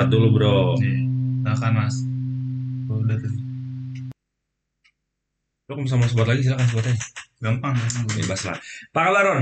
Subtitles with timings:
[0.00, 0.80] sebat dulu bro.
[0.80, 1.96] Silakan mas.
[2.88, 3.32] Udah tuh.
[5.68, 7.04] Lo misalnya mau sebat lagi silakan sebat aja.
[7.44, 7.76] Gampang.
[8.16, 8.56] Bebas lah.
[8.96, 9.40] Pak kabar Ron?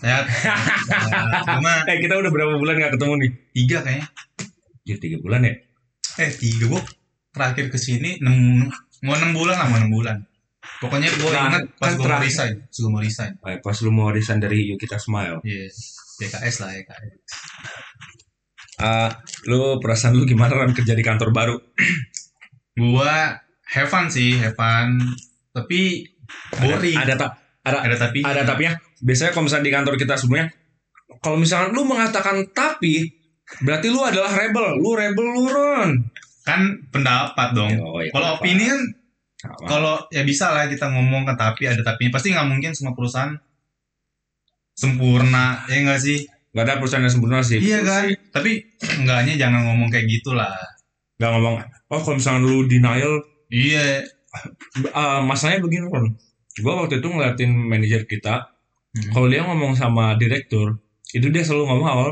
[0.00, 0.24] Sehat.
[1.44, 3.30] Cuma Eh kita udah berapa bulan gak ketemu nih?
[3.52, 4.06] tiga kayaknya.
[4.88, 5.54] Ya tiga bulan ya.
[6.24, 6.80] Eh tiga gua
[7.36, 8.64] terakhir ke sini enam
[9.04, 10.16] mau enam bulan lah mau enam bulan.
[10.80, 13.32] Pokoknya gua Nah, ingat pas kan gua mau resign, sebelum mau resign.
[13.44, 15.44] Eh, pas lu mau resign dari Yuk Kita Smile.
[15.44, 15.68] Iya.
[16.24, 17.12] YKS lah YKS.
[18.78, 19.10] Ah,
[19.50, 21.56] lu perasaan lu gimana Ron kerja di kantor baru?
[22.78, 23.34] Gua
[23.74, 25.02] have fun sih, have fun.
[25.50, 26.06] Tapi
[26.62, 26.94] boring.
[26.94, 27.30] Ada tak?
[27.66, 28.20] Ada Ada tapi.
[28.22, 28.72] ada tapinya.
[29.02, 30.46] Biasanya kalau misalnya di kantor kita sebelumnya,
[31.18, 33.10] kalau misalnya lu mengatakan tapi,
[33.60, 34.78] berarti lu adalah rebel.
[34.78, 35.90] Lu rebel lu Ron.
[36.46, 37.74] Kan pendapat dong.
[37.82, 38.46] Oh, iya, Kalau apa-apa.
[38.46, 38.80] opini kan
[39.70, 43.38] kalau ya bisa lah kita ngomong ke tapi ada tapi pasti nggak mungkin semua perusahaan
[44.74, 47.60] sempurna ya enggak sih Gak ada perusahaan yang sempurna sih.
[47.60, 48.64] iya kan tapi
[48.98, 50.52] enggaknya jangan ngomong kayak gitulah
[51.16, 51.58] Gak ngomong,
[51.90, 53.18] oh kalau misalnya lu denial,
[53.50, 54.06] iya
[54.92, 56.14] Ah, masalahnya begini Ron.
[56.54, 58.54] Gue waktu itu ngeliatin manajer kita,
[58.88, 59.10] Hmm.
[59.12, 60.78] kalau dia ngomong sama direktur,
[61.10, 62.10] itu dia selalu ngomong awal,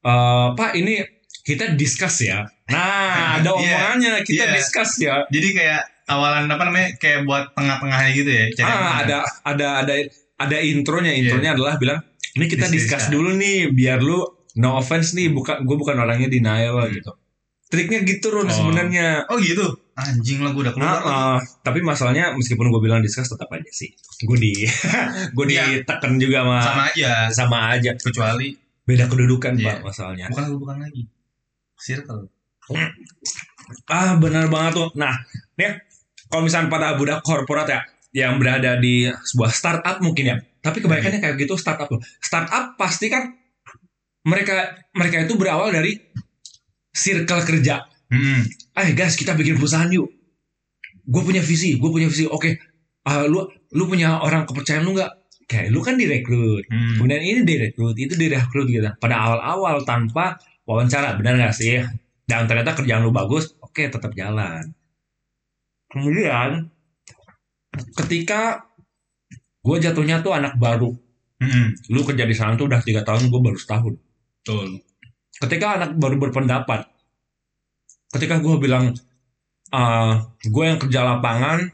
[0.00, 1.02] "Eh, Pak ini
[1.42, 2.46] kita discuss ya.
[2.70, 4.54] Nah, ada Iya, omongannya kita iya.
[4.54, 5.26] discuss ya.
[5.28, 9.94] jadi kayak awalan apa namanya kayak buat tengah-tengahnya gitu ya Ah, ada ada ada
[10.38, 11.12] ada intronya.
[11.12, 11.98] Intronya adalah bilang,
[12.34, 14.24] ini kita Discuss, dulu nih, biar lu
[14.56, 16.90] no offense nih, bukan gue bukan orangnya denial Hmm.
[16.90, 17.12] gitu.
[17.66, 18.50] Triknya gitu Ron Oh.
[18.50, 19.26] sebenarnya.
[19.28, 21.08] oh gitu anjing lah gue udah keluar lagi.
[21.08, 21.38] Ah, ah.
[21.64, 23.88] tapi masalahnya meskipun gue bilang discuss tetap aja sih.
[24.22, 24.52] Gue di
[25.36, 25.82] gue Iya.
[25.82, 27.90] ditekan juga sama sama aja sama aja.
[27.96, 28.52] kecuali
[28.84, 29.64] Beda kedudukan Iya.
[29.66, 30.26] pak masalahnya.
[30.28, 31.08] bukan bukan lagi
[31.80, 32.28] circle
[33.88, 34.88] Ah benar banget tuh.
[34.94, 35.14] Nah,
[35.56, 35.80] nih
[36.28, 37.80] kalau misalnya pada budak korporat ya
[38.12, 40.36] yang berada di sebuah startup mungkin ya.
[40.66, 42.02] Tapi kebanyakannya kayak gitu startup tuh.
[42.18, 43.30] Startup pasti kan
[44.26, 45.94] mereka mereka itu berawal dari
[46.90, 47.86] circle kerja.
[48.10, 48.42] hmm.
[48.74, 50.10] Eh guys kita bikin perusahaan yuk.
[51.06, 52.26] Gue punya visi, gue punya visi.
[52.26, 52.58] Oke,
[53.06, 53.46] ah, lu
[53.78, 55.12] lu punya orang kepercayaan lu nggak?
[55.46, 56.66] Kayak lu kan direkrut.
[56.66, 56.98] Hmm.
[56.98, 58.90] Kemudian ini direkrut, itu direkrut gitu.
[58.98, 60.34] Pada awal-awal tanpa
[60.66, 61.78] wawancara, benar nggak sih?
[62.26, 64.74] Dan ternyata kerjaan lu bagus, oke tetap jalan.
[65.86, 66.66] Kemudian
[67.94, 68.66] ketika
[69.66, 70.94] gue jatuhnya tuh anak baru,
[71.42, 71.74] Hmm.
[71.92, 73.94] lu kerja di sana tuh udah tiga tahun, gue baru setahun.
[74.40, 74.78] betul
[75.36, 76.86] Ketika anak baru berpendapat,
[78.14, 78.94] ketika gue bilang,
[79.68, 81.68] "Ah, gue yang kerja lapangan,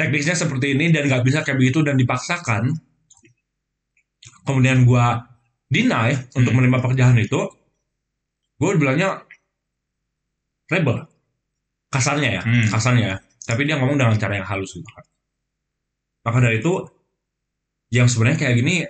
[0.00, 2.72] teknisnya seperti ini dan nggak bisa kayak begitu dan dipaksakan,
[4.48, 5.06] kemudian gue
[5.68, 6.56] deny untuk Hmm.
[6.62, 7.40] menerima pekerjaan itu,
[8.56, 9.20] gue bilangnya
[10.72, 11.04] rebel,
[11.92, 12.66] kasarnya ya, Hmm.
[12.72, 13.16] kasarnya ya.
[13.44, 15.04] Tapi dia ngomong dengan cara yang halus gitu kan.
[16.28, 16.84] Maka dari itu,
[17.88, 18.84] yang sebenarnya kayak gini,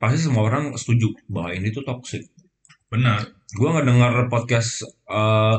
[0.00, 2.24] pasti semua orang setuju bahwa ini tuh toxic.
[2.88, 3.28] Benar.
[3.52, 5.56] Gue ngedenger podcast eh,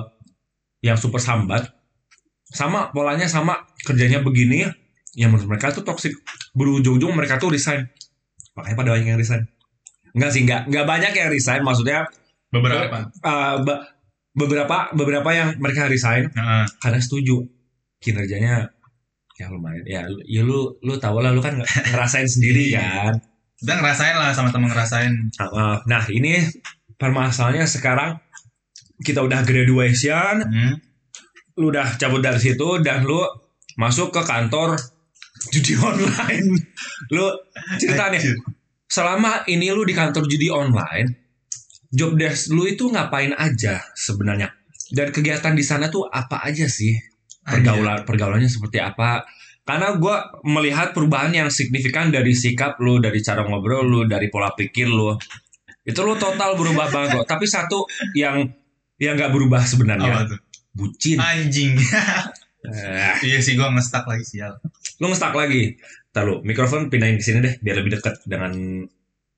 [0.82, 1.70] yang super sambat.
[2.50, 4.66] Sama polanya sama kerjanya begini
[5.14, 6.18] yang menurut mereka tuh toxic.
[6.58, 7.86] Berujung-ujung mereka tuh resign.
[8.58, 9.46] Makanya pada banyak yang resign.
[10.18, 12.10] Enggak sih enggak enggak banyak yang resign maksudnya
[12.50, 13.14] beberapa.
[13.22, 13.84] Eh, be-
[14.32, 17.44] beberapa beberapa yang mereka resign Nah, karena setuju
[18.00, 18.72] kinerjanya
[19.42, 23.10] ya lumayan ya lu- ya lu lu tau lah lu kan nge- ngerasain sendiri Iya.
[23.10, 23.14] kan
[23.58, 26.42] kita ngerasain lah sama-sama ngerasain Uh, nah ini
[26.96, 28.12] permasalahannya sekarang
[29.02, 30.74] kita udah graduation Hmm.
[31.58, 33.22] lu udah cabut dari situ dan lu
[33.76, 34.78] masuk ke kantor
[35.50, 36.54] judi online.
[37.16, 37.26] Lu
[37.76, 38.22] cerita nih,
[38.86, 41.10] selama ini lu di kantor judi online,
[41.90, 44.54] job desk lu itu ngapain aja sebenarnya?
[44.88, 46.94] Dan kegiatan di sana tuh apa aja sih?
[47.42, 49.26] Pergaulan pergaulannya seperti apa?
[49.62, 54.52] Karena gua melihat perubahan yang signifikan dari sikap lu, dari cara ngobrol lu, dari pola
[54.52, 55.14] pikir lu.
[55.82, 57.28] Itu lu total berubah banget kok.
[57.28, 58.46] Tapi satu yang
[58.98, 60.30] yang nggak berubah sebenarnya,
[60.72, 61.18] bucin.
[61.18, 61.74] Anjing.
[62.62, 64.54] Eh, iya sih gua ngestak lagi sial.
[64.98, 65.82] lu ngestak lagi.
[66.14, 68.54] Ntar lu, mikrofon pindahin ke sini deh biar lebih dekat dengan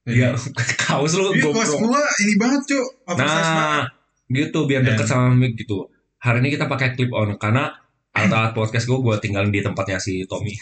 [0.04, 0.36] ya
[0.84, 1.88] kaos lu Iya, GoPro.
[1.88, 2.88] gua ini banget, Cuk.
[3.08, 3.24] Banget.
[3.24, 3.84] Nah,
[4.28, 5.08] gitu biar deket Eh.
[5.08, 5.88] sama mic gitu.
[6.20, 7.72] Hari ini kita pakai clip on karena
[8.14, 10.54] alat-alat podcast gue gue tinggalin di tempatnya si Tommy.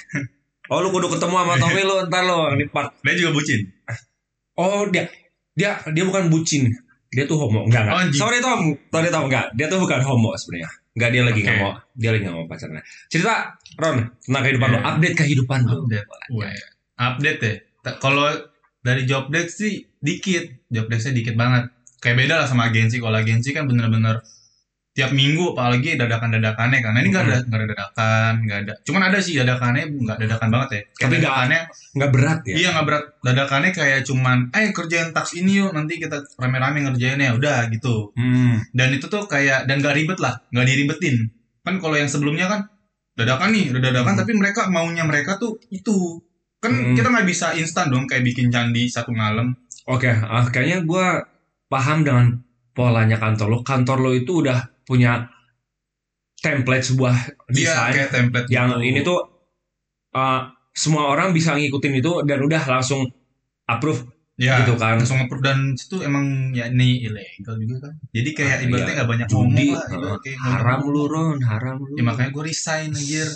[0.72, 2.96] Oh lu kudu ketemu sama Tommy lu ntar lu ini part.
[3.04, 3.60] Dia juga bucin.
[4.56, 5.08] Oh dia
[5.52, 6.72] dia dia bukan bucin.
[7.12, 7.68] Dia tuh homo.
[7.68, 7.96] Enggak enggak.
[7.96, 8.04] Oh.
[8.16, 9.52] Sorry Tom, sorry Tom enggak.
[9.60, 10.72] Dia tuh bukan homo sebenarnya.
[10.96, 11.64] Enggak dia lagi nggak Oke.
[11.64, 12.82] mau dia lagi nggak mau pacarnya.
[13.12, 13.36] Cerita
[13.80, 14.84] Ron tentang kehidupan lu, Eh.
[14.88, 15.76] update kehidupan lu.
[15.84, 16.08] Update.
[16.32, 16.56] Weh,
[16.96, 17.54] update ya.
[18.00, 18.28] Kalau
[18.80, 21.68] dari job desk sih dikit, job desknya dikit banget.
[22.00, 22.98] Kayak beda lah sama agensi.
[23.04, 24.24] Kalau agensi kan bener-bener
[24.92, 26.92] tiap minggu apalagi dadakan-dadakannya kan.
[26.92, 28.74] Nah, ini nggak ada nggak ada dadakan, nggak ada.
[28.84, 30.82] Cuman ada sih dadakannya nggak dadakan banget ya.
[30.84, 31.60] Kayak Tapi dadakannya
[31.96, 33.04] nggak berat ya iya nggak berat.
[33.24, 38.12] Dadakannya kayak cuman eh kerjain task ini yuk nanti kita rame-rame ngerjainnya udah gitu.
[38.20, 38.76] hmm.
[38.76, 41.16] Dan itu tuh kayak dan gak ribet lah, nggak diribetin.
[41.64, 42.68] Kan kalau yang sebelumnya kan
[43.16, 44.22] dadakan nih, udah dadakan Hmm.
[44.28, 46.20] tapi mereka maunya mereka tuh itu.
[46.60, 46.96] Kan Hmm.
[47.00, 49.56] kita nggak bisa instan dong kayak bikin candi satu malam.
[49.88, 51.06] Oke, ah, kayaknya gue
[51.72, 53.58] paham dengan polanya kantor lo.
[53.64, 55.32] Kantor lo itu udah punya
[56.38, 57.16] template sebuah
[57.48, 58.82] Iya, desain kayak template yang gitu.
[58.84, 59.20] ini tuh
[60.12, 60.42] uh,
[60.74, 63.06] semua orang bisa ngikutin itu dan udah langsung
[63.66, 64.98] approve ya, gitu kan.
[64.98, 67.94] langsung approve dan itu emang ya ini ilegal juga kan.
[68.10, 68.98] Jadi kayak Ah, ibaratnya iya.
[68.98, 69.86] nggak banyak Judi, ngomong lah.
[69.86, 70.94] uh, gitu, kayak haram ngomong.
[70.96, 71.94] lu Ron, haram lu.
[71.94, 73.30] Ya makanya gue resign anjir.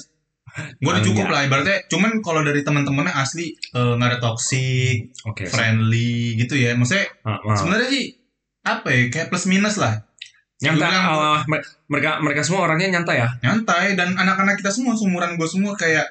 [0.80, 1.34] Gue udah Ah, cukup iya.
[1.36, 1.78] lah ibaratnya.
[1.92, 5.44] Cuman kalau dari teman-temannya asli eh, nggak ada toxic, Oke.
[5.46, 6.72] friendly gitu ya.
[6.74, 7.56] Maksudnya Ah, ah.
[7.60, 8.06] sebenarnya sih
[8.64, 10.08] apa ya kayak plus minus lah.
[10.58, 13.28] Nyantai, ah, mer- mereka mereka semua orangnya nyantai ya.
[13.42, 16.08] nyantai dan anak-anak kita semua seumuran gue semua kayak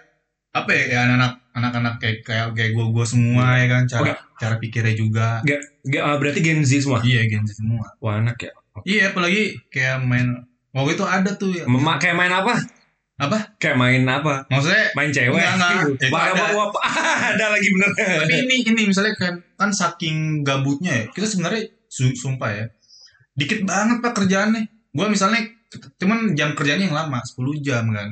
[0.52, 4.12] apa ya kayak anak-anak anak-anak kayak kayak kayak gue gue semua ya kan cara Oke.
[4.36, 5.64] cara pikirnya juga Ge-
[5.98, 7.00] ah, berarti Gen Z semua.
[7.00, 8.52] iya Gen Z semua Wah anak ya.
[8.84, 10.30] iya apalagi kayak main
[10.70, 12.54] waktu itu ada tuh ya Mema kayak main apa?
[13.16, 14.42] apa Kayak main apa?
[14.44, 15.38] maksudnya Main cewek.
[15.38, 16.02] Enggak, enggak.
[16.02, 16.42] Itu ada.
[16.52, 16.66] wah,
[17.30, 17.90] ada lagi bener.
[17.94, 22.64] tapi ini ini misalnya kan kan saking gabutnya ya kita sebenarnya su- sumpah ya
[23.34, 25.42] dikit banget pak kerjaannya gue misalnya
[25.96, 28.10] cuman jam kerjanya yang lama 10 jam kan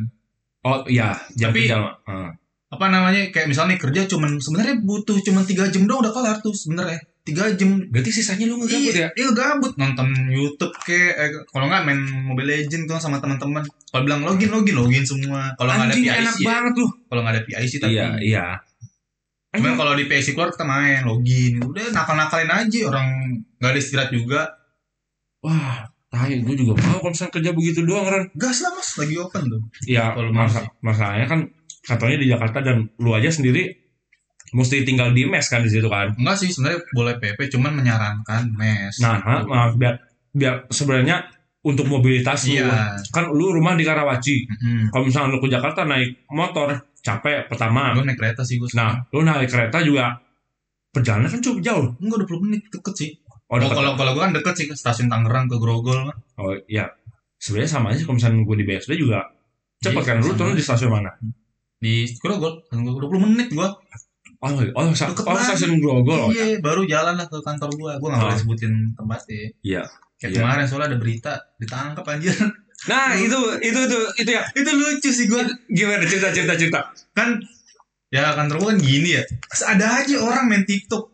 [0.63, 1.79] Oh iya, jam Tapi- kerja.
[2.05, 2.31] Ah.
[2.69, 6.51] apa namanya kayak misalnya kerja cuman sebenarnya butuh cuman tiga jam doang udah kelar tuh
[6.51, 9.05] sebenarnya tiga jam Berarti sisanya lu ngegabut ya?
[9.05, 13.61] iya, iya gabut nonton YouTube ke eh, kalau nggak main Mobile Legend tuh sama teman-teman
[13.87, 16.47] kalau bilang login login login semua kalau nggak ada PIC enak ya.
[16.49, 16.87] banget lu.
[17.05, 18.45] kalau nggak ada PIC tapi Iya, iya.
[19.53, 23.07] cuman kalau di PIC keluar kita main login udah nakal nakalin aja orang
[23.59, 24.49] nggak ada istirahat juga
[25.43, 28.23] Wah, tahu gue juga mau kalau misalnya kerja begitu doang kan.
[28.35, 31.41] gas lah mas lagi open tuh Ya, masa, masalahnya kan
[31.83, 33.67] kantornya di Jakarta dan lu aja sendiri
[34.53, 36.13] mesti tinggal di mes kan di situ kan.
[36.15, 39.49] enggak sih sebenarnya boleh PP cuman menyarankan mes Nah, Gitu.
[39.49, 39.95] maaf, biar
[40.31, 41.17] biar sebenarnya
[41.63, 44.37] untuk mobilitas lu iya kan lu rumah di Karawaci.
[44.45, 44.81] Mm-mm.
[44.91, 46.69] Kalau misalnya lu ke Jakarta naik motor
[47.01, 47.95] capek pertama.
[47.95, 50.15] gue naik kereta sih gue Nah, lu naik kereta juga
[50.89, 51.87] perjalanan kan cukup jauh.
[51.99, 53.11] enggak 20 menit deket sih
[53.53, 53.77] Oh, kalau dekat.
[53.77, 56.17] kalau kalau gue kan deket sih ke stasiun Tangerang ke Grogol mah.
[56.39, 56.89] oh iya.
[57.37, 59.21] Sebenarnya sama aja kalau misalnya gue di BSD juga
[59.79, 60.17] cepet Iya, kan.
[60.19, 61.13] Lu turun di stasiun mana?
[61.77, 63.69] di Grogol kan gua 20 menit gua
[64.39, 66.19] Oh, oh, sa- Deket oh stasiun Grogol.
[66.19, 68.27] Oh, iya baru jalan lah ke kantor gua gua nggak Oh.
[68.27, 69.83] boleh sebutin tempat ya Iya.
[70.17, 70.41] kayak Iya.
[70.41, 72.33] kemarin soalnya ada berita ditangkap anjir
[72.83, 74.43] Nah, itu itu itu itu ya.
[74.53, 76.81] itu lucu sih gua Gimana cerita cerita cerita?
[77.13, 77.37] kan
[78.09, 79.23] ya kantor gua kan gini ya
[79.65, 81.12] ada aja orang main TikTok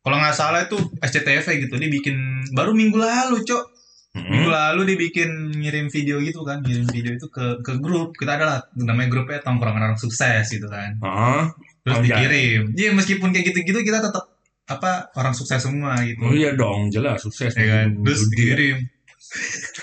[0.00, 2.16] kalau nggak salah itu SCTV gitu dia bikin
[2.50, 3.64] baru minggu lalu cok.
[4.10, 4.58] Minggu Hmm.
[4.74, 8.10] lalu dia bikin ngirim video gitu kan ngirim video itu ke ke grup.
[8.14, 10.98] Kita adalah namanya grupnya tongkrongan orang sukses gitu kan.
[10.98, 11.46] Ah,
[11.86, 12.74] terus Oh, dikirim.
[12.74, 14.26] Iya meskipun kayak gitu-gitu kita tetap
[14.66, 16.22] apa orang sukses semua gitu.
[16.22, 17.54] Oh iya dong, jelas sukses.
[17.54, 17.86] ya kan?
[18.02, 18.82] terus dikirim.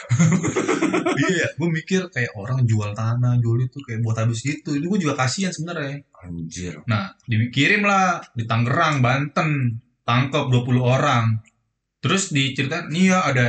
[1.18, 4.76] Iya gue mikir kayak orang jual tanah jual itu kayak buat habis gitu.
[4.76, 6.04] Itu gue juga kasihan sebenarnya.
[6.20, 6.84] Anjir.
[6.86, 11.44] nah dikirim lah di Tangerang Banten tangkap 20 orang.
[12.00, 13.46] Terus diceritain nih ya ada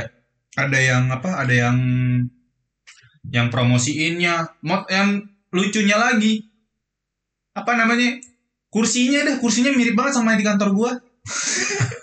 [0.59, 1.77] ada yang apa ada yang
[3.31, 4.59] yang promosiinnya.
[4.67, 5.23] Mod yang
[5.55, 6.43] lucunya lagi
[7.55, 8.19] apa namanya
[8.69, 10.91] kursinya deh kursinya mirip banget sama yang di kantor gua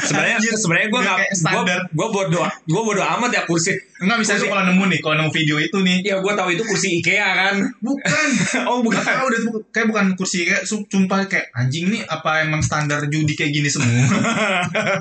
[0.00, 3.72] Sebenarnya sebenarnya gue udah nggak gue gue bodoh gue bodoh amat ya kursi.
[4.02, 5.98] Enggak bisa Kursi- itu kalau nemu nih, kalau nemu video itu nih.
[6.02, 7.54] Ya gue tahu itu kursi IKEA kan.
[7.78, 8.28] Bukan.
[8.70, 12.60] oh Bukan tahu tuh, kayak bukan kursi kayak su- sumpah kayak anjing nih apa emang
[12.60, 14.04] standar judi kayak gini semua.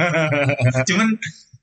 [0.89, 1.07] Cuman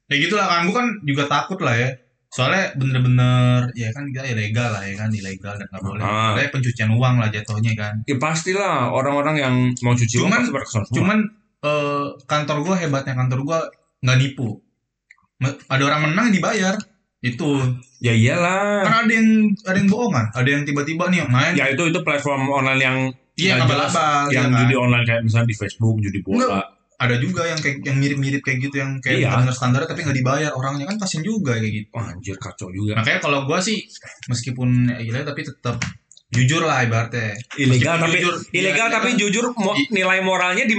[0.07, 1.91] ya gitulah kan gue kan juga takut lah ya.
[2.27, 6.03] Soalnya bener-bener ya kan kita ilegal lah ya kan ilegal dan nggak boleh.
[6.03, 6.35] Ah.
[6.35, 7.95] Kayak pencucian uang lah jatuhnya kan.
[8.05, 10.85] ya pastilah orang-orang yang mau cuci uang Cuman- semua.
[10.91, 11.19] Cuman
[11.67, 13.59] eh, kantor gue hebatnya kantor gue
[14.01, 14.49] nggak nipu.
[15.67, 16.75] Ada orang menang dibayar
[17.21, 17.49] itu
[17.99, 18.85] ya iyalah.
[18.85, 19.29] kan ada yang
[19.61, 22.97] ada yang bohongan ada yang tiba-tiba nih main Ya itu itu platform online yang
[23.35, 23.91] iya nggak jelas.
[23.91, 24.61] abal-abal yang ya kan?
[24.63, 26.39] judi online kayak misalnya di Facebook judi bola.
[26.41, 26.67] Enggak.
[26.97, 29.29] ada juga yang kayak yang mirip-mirip kayak gitu yang kayak Iya.
[29.35, 32.97] benar standar tapi nggak dibayar orangnya kan kasian juga kayak gitu Wah, anjir kacau juga.
[32.97, 33.85] makanya kalau gua sih
[34.27, 35.77] meskipun ya ilegal tapi tetap
[36.27, 39.19] jujur lah ibaratnya ilegal tapi jujur, ilegal iya, tapi iya.
[39.21, 40.75] jujur mo- nilai moralnya di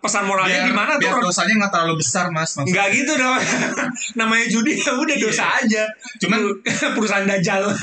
[0.00, 1.20] pesan moralnya biar, di mana tuh?
[1.20, 3.36] dosanya nggak terlalu besar mas maksudnya Enggak gitu dong.
[4.18, 5.22] Namanya judi ya udah Iya.
[5.22, 5.82] dosa aja.
[6.16, 6.40] cuman
[6.96, 7.62] perusahaan dajal.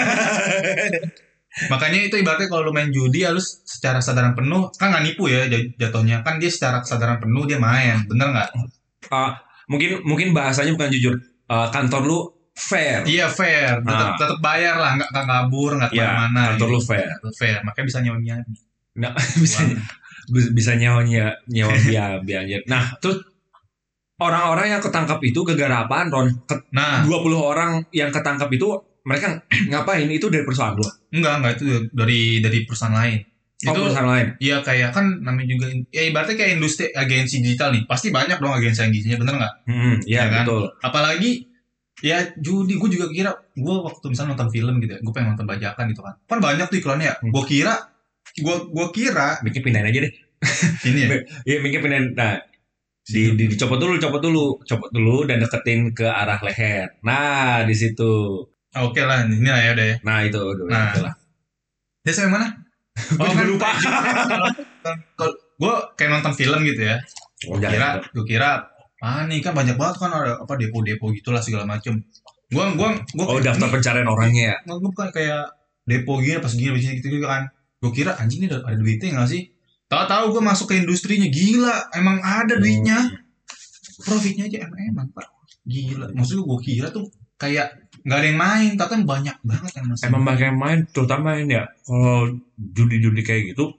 [1.69, 5.45] makanya itu ibaratnya kalau lu main judi harus secara kesadaran penuh kan nggak nipu ya
[5.45, 8.49] jat- jatuhnya kan dia secara kesadaran penuh dia main bener nggak
[9.05, 11.13] Ah, mungkin mungkin bahasanya bukan jujur.
[11.45, 12.17] Ah, kantor lu
[12.55, 13.01] fair.
[13.03, 14.15] Iya fair, tetap Ah.
[14.15, 16.41] tetap bayar lah, nggak nggak kabur, nggak Ya, ke mana-mana.
[16.49, 16.73] kantor gitu.
[16.73, 17.07] lu fair.
[17.33, 18.35] fair, makanya bisa nyonya.
[18.95, 19.11] Nah,
[19.43, 19.59] bisa
[20.29, 22.57] bisa nyawa nyewa nyewa biaya biaya.
[22.65, 23.19] Nah, terus
[24.17, 26.27] orang-orang yang ketangkap itu gara-gara apaan, Ron?
[26.43, 28.67] Ke- Nah, 20 orang yang ketangkap itu
[29.03, 30.07] mereka ngapain?
[30.07, 30.85] Itu dari perusahaan lu.
[31.11, 33.19] enggak enggak itu dari dari perusahaan lain.
[33.63, 34.27] Oh, itu perusahaan lain.
[34.39, 38.51] Iya kayak kan namanya juga ya ibaratnya kayak industri agensi digital nih pasti banyak dong
[38.51, 39.53] agensi-agensinya bener nggak?
[39.65, 40.43] Hmm, iya Ya kan?
[40.43, 40.63] betul.
[40.79, 41.31] Apalagi
[42.03, 45.47] ya judi gue juga kira gue waktu misalnya nonton film gitu ya gue pengen nonton
[45.47, 47.31] bajakan gitu kan kan banyak tuh iklannya ya Hmm.
[47.31, 47.73] gue kira
[48.35, 50.13] gue gue kira Bikin pindahin aja deh.
[50.83, 51.07] ini ya
[51.43, 52.05] Iya, bikin pindahin.
[52.11, 52.35] Nah,
[53.03, 56.87] di, di, dicopot dulu, copot dulu, copot dulu dan deketin ke arah leher.
[57.01, 58.43] Nah, di situ.
[58.71, 60.91] Ah, oke lah ini lah ya udah ya Nah, itu udah Nah.
[60.91, 61.13] itu lah.
[62.01, 62.47] dia saya mana
[63.15, 63.69] Gua juga lupa.
[65.55, 66.97] gue kayak nonton film gitu ya
[67.43, 68.49] Oh, gue kira gue kira
[69.03, 71.99] ah nih kan banyak banget kan ada apa depo-depo gitulah segala macem
[72.47, 74.57] gue gue gue Oh, daftar pencarian orangnya ya.
[74.63, 75.51] gue bukan kayak
[75.83, 79.09] depo gini pas gini begini gitu gitu kan gue kira anjing ini ada, ada duitnya
[79.13, 79.51] nggak sih
[79.85, 83.11] tahu-tahu gue masuk ke industrinya gila emang ada duitnya
[83.99, 85.27] profitnya aja emang emang pak
[85.63, 87.03] gila maksud gue kira tuh
[87.35, 87.67] kayak
[88.03, 91.55] nggak ada yang main tapi banyak banget yang masih Emang banyak yang main, terutama ini
[91.55, 91.63] ya.
[91.87, 93.71] Kalau judi-judi kayak gitu,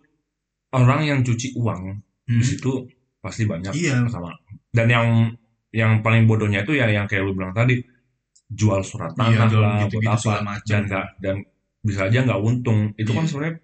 [0.71, 2.41] orang yang cuci uang Hmm.
[2.41, 2.89] di situ
[3.21, 4.33] pasti banyak iya pertama.
[4.75, 5.07] Dan yang
[5.71, 7.79] yang paling bodohnya itu ya yang kayak lu bilang tadi,
[8.51, 11.37] jual surat Iya, tanah jual lah, gitu-gitu buat apa, dan nggak dan
[11.81, 12.79] bisa aja nggak untung.
[12.95, 13.31] Itu kan Iya.
[13.31, 13.55] sebenarnya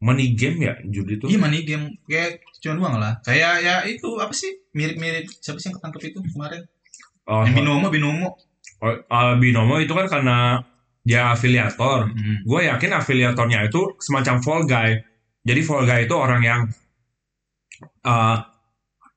[0.00, 1.28] money game ya judi itu.
[1.28, 5.68] iya money game kayak cuan uang lah kayak ya itu apa sih mirip-mirip siapa sih
[5.68, 6.64] yang ketangkep itu kemarin
[7.28, 8.28] Oh, yang binomo binomo
[8.80, 10.64] oh, uh, binomo itu kan karena
[11.04, 12.08] dia afiliator.
[12.16, 12.36] Hmm.
[12.42, 14.96] gue yakin afiliatornya itu semacam fall guy.
[15.44, 16.60] Jadi fall guy itu orang yang
[18.04, 18.36] uh,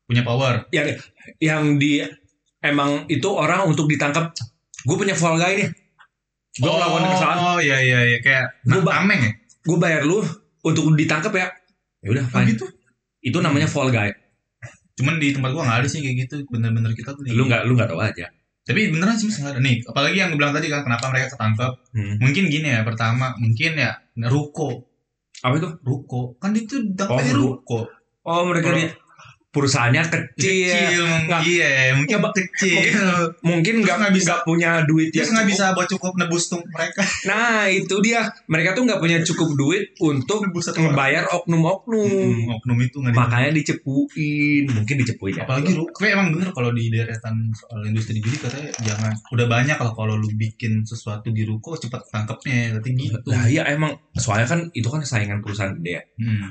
[0.03, 0.87] punya power yang
[1.39, 2.03] yang di
[2.59, 4.31] emang itu orang untuk ditangkap.
[4.83, 5.69] Gue punya fall guy nih.
[6.53, 7.37] Gue melakukan kesalahan.
[7.41, 8.45] oh iya iya iya kayak
[8.79, 9.31] ba- tameng ya
[9.61, 10.19] Gue bayar lu
[10.61, 11.47] untuk ditangkap ya.
[11.99, 12.51] Ya udah, Oh, fine.
[12.51, 12.65] gitu
[13.21, 14.11] Itu namanya fall guy.
[14.93, 17.73] cuman di tempat gua nggak ada sih kayak gitu bener-bener kita tuh Lu nggak lu
[17.73, 18.29] nggak tahu aja.
[18.61, 21.71] tapi beneran sih nggak ada nih apalagi yang gue bilang tadi kan kenapa mereka ketangkep
[21.91, 22.15] Hmm.
[22.17, 23.91] mungkin gini ya pertama mungkin ya
[24.23, 24.85] ruko
[25.41, 25.67] Apa itu?
[25.81, 27.79] ruko kan itu dapat Oh, ru- ruko
[28.21, 28.93] Oh mereka dia
[29.53, 30.73] perusahaannya kecil.
[30.73, 32.89] kecil Nggak- iya mungkin Nggak- kecil
[33.39, 37.05] Mungkin nggak nggak bisa- nggak punya duit terus nggak bisa buat cukup nebus tuh mereka
[37.23, 38.25] Nah itu dia.
[38.45, 42.09] Mereka tuh nggak punya cukup duit untuk ngebayar oknum-oknum.
[42.09, 45.43] Hmm, oknum itu di- Makanya dicepuin, mungkin dicepuin ya.
[45.43, 49.75] apalagi ruko tapi emang bener kalau di deretan soal industri judi katanya jangan udah banyak
[49.75, 54.47] kalau kalau lu bikin sesuatu di ruko cepat tangkepnya katanya gitu Lah iya emang soalnya
[54.47, 56.03] kan itu kan saingan perusahaan gede ya.
[56.17, 56.49] Hmm.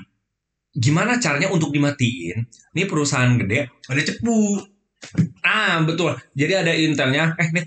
[0.72, 2.48] Gimana caranya untuk dimatiin?
[2.72, 3.68] Ini perusahaan gede.
[3.84, 4.56] ada cepu
[5.42, 6.14] Ah betul.
[6.32, 7.34] Jadi ada intelnya.
[7.36, 7.66] Eh nih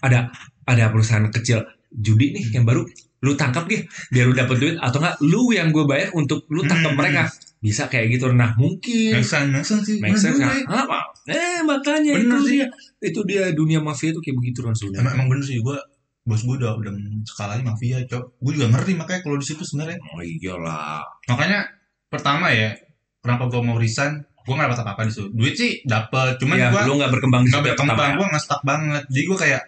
[0.00, 0.28] ada
[0.64, 2.82] ada perusahaan kecil judi nih yang baru.
[3.22, 6.66] Lu tangkap gih biar lu dapet duit atau enggak lu yang gue bayar untuk lu
[6.66, 6.98] tangkap Hmm.
[6.98, 7.22] mereka.
[7.62, 8.34] Bisa kayak gitu.
[8.34, 10.10] Nah mungkin make sense sih kan?
[10.18, 10.66] juga ya.
[10.82, 10.98] Apa?
[11.30, 12.52] Eh makanya Bener itu sih.
[12.58, 12.66] dia.
[13.00, 15.06] Itu dia dunia mafia itu kayak begitu kan sebenarnya.
[15.06, 15.78] emang, emang bener sih gua
[16.22, 16.94] bos gue udah udah
[17.26, 21.02] skalanya mafia cok gue juga ngeri makanya kalau di situ sebenarnya Oh iyalah.
[21.26, 21.66] makanya
[22.12, 22.76] pertama ya
[23.24, 24.20] kenapa gue mau resign?
[24.42, 27.12] Gue nggak dapat apa apa di situ duit sih dapat cuman ya, gue lu nggak
[27.14, 28.16] berkembang pertama berkembang ya.
[28.18, 29.02] gue nggak stuck banget.
[29.08, 29.62] Jadi gue kayak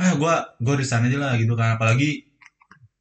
[0.00, 0.34] ah gue
[0.64, 1.76] gue resign aja lah gitu kan.
[1.76, 2.24] Apalagi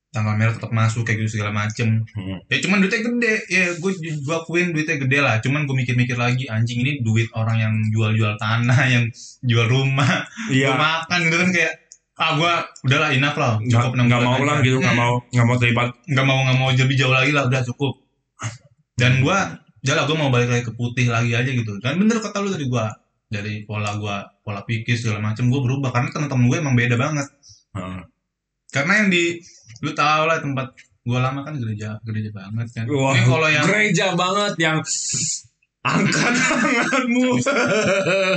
[0.09, 2.01] tanggal merah tetap masuk kayak gitu segala macem.
[2.11, 2.41] Hmm.
[2.51, 3.33] ya cuman duitnya gede.
[3.47, 5.35] Ya gue gue akuin duitnya gede lah.
[5.39, 9.05] Cuman gue mikir-mikir lagi anjing ini duit orang yang jual-jual tanah yang
[9.47, 10.69] jual rumah Iya.
[10.69, 11.49] gue makan gitu kan.
[11.55, 11.73] Kayak
[12.19, 12.51] ah gue
[12.83, 13.55] udahlah enough lah.
[13.63, 14.43] Cukup nggak mau aja.
[14.43, 15.87] lah gitu nggak Hmm mau nggak mau terlibat.
[16.03, 17.47] Nggak mau nggak mau lebih jauh lagi lah.
[17.47, 17.93] Udah cukup
[18.99, 21.79] dan gua jalan gua mau balik lagi ke putih lagi aja gitu.
[21.79, 22.91] Dan bener kata lu dari gua
[23.31, 25.95] dari pola gua pola pikir segala macem gua berubah.
[25.95, 27.27] Karena teman-teman gue emang beda banget.
[27.69, 28.01] Heeh.
[28.69, 29.41] karena yang di
[29.81, 32.85] lu tau lah tempat gua lama kan gereja gereja banget kan.
[32.91, 34.77] Wah, ini kalau yang gereja banget yang
[35.81, 37.39] angkat tanganmu.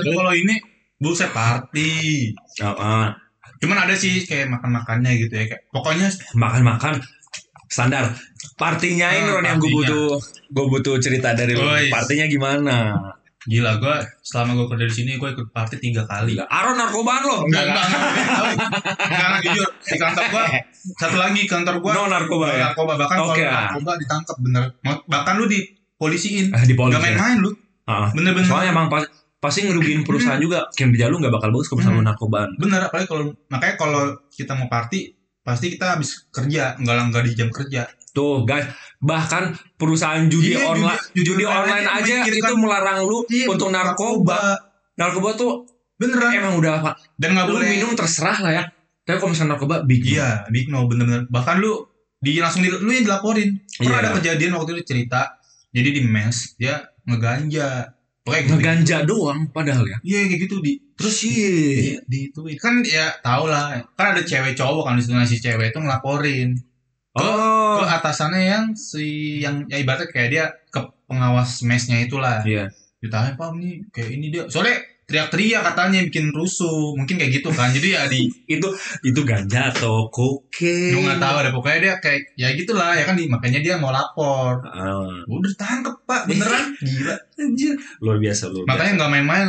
[0.09, 0.57] Kalau ini
[1.03, 2.31] buset party.
[2.63, 3.07] Heeh.
[3.63, 6.99] cuman ada sih kayak makan makannya gitu ya kayak pokoknya makan-makan
[7.73, 8.13] standar.
[8.55, 9.89] Partinyain Ah, Ron yang gue partinya.
[9.89, 10.07] butuh
[10.47, 11.89] gue butuh cerita dari iya.
[11.89, 12.77] partinya gimana?
[13.43, 16.39] Gila gua selama gua kerja di sini gua ikut party tiga kali.
[16.39, 17.43] Aron narkobaan lo?
[17.43, 17.87] Enggak enggak
[19.03, 19.69] enggak jujur.
[19.83, 20.45] Di kantor gua
[20.95, 22.71] satu lagi kantor gua no narkoba ya?
[22.71, 22.95] narkoba.
[22.95, 23.43] Bahkan Oke.
[23.43, 24.65] kalau narkoba ditangkap bener.
[24.85, 26.47] Bahkan lu dipolisiin.
[26.51, 27.51] Eh, di polisi nggak main-main lu.
[27.83, 28.09] Heeh.
[28.15, 28.47] bener-bener.
[28.47, 29.03] Soalnya emang pas
[29.35, 30.71] pasti ngerugiin perusahaan juga.
[30.71, 32.09] Kinerja lu nggak bakal bagus kalau misalnya Hmm.
[32.09, 37.05] narkobaan bener apalagi kalau makanya kalau kita mau party pasti kita habis kerja nggak lah
[37.11, 37.87] nggak di jam kerja.
[38.13, 38.67] Tuh guys.
[38.99, 39.43] Bahkan
[39.75, 43.69] perusahaan judi Iya, online judi- judi, judi online online aja itu melarang lu Iya, untuk
[43.69, 44.41] narkoba.
[44.95, 45.29] narkoba.
[45.35, 46.31] Tuh beneran.
[46.35, 46.91] emang udah apa?
[47.15, 47.69] Dan nggak boleh.
[47.69, 48.65] minum terserah lah ya.
[49.03, 51.27] Tapi kalau misalnya narkoba big iya big no bener-bener.
[51.27, 51.83] Bahkan lu
[52.17, 53.51] di langsung di, lu yang dilaporin.
[53.75, 54.03] Pernah Iya.
[54.05, 55.43] ada kejadian waktu itu cerita.
[55.73, 57.91] Jadi di mes dia ngeganja
[58.23, 59.99] pokoknya gitu ngeganja doang padahal ya?
[60.03, 60.73] Iya kayak gitu di.
[60.95, 63.83] Terus iya Iya, di itu kan ya tau lah.
[63.99, 65.15] Kan ada cewek cowok kan di situ.
[65.15, 66.55] Nah, si cewek itu ngelaporin.
[67.13, 67.83] Ke, oh.
[67.83, 72.41] ke atasannya yang si yang ya ibaratnya kayak dia ke pengawas mesnya itulah.
[72.47, 72.71] Iya.
[73.03, 74.47] Ditanya pak nih kayak ini dia.
[74.47, 74.79] Soalnya
[75.13, 76.97] teriak-teriak katanya bikin rusuh.
[76.97, 77.69] Mungkin kayak gitu kan.
[77.69, 78.69] Jadi ya di itu
[79.05, 83.15] itu ganja atau kokain lu nggak tahu ada pokoknya dia kayak ya gitulah ya kan
[83.21, 84.65] di, makanya dia mau lapor.
[84.65, 86.23] Ah, udah tangkep pak.
[86.33, 86.73] Beneran?
[86.89, 87.15] Gila.
[87.37, 87.77] Anjir.
[88.01, 89.49] Luar biasa luar makanya nggak main-main.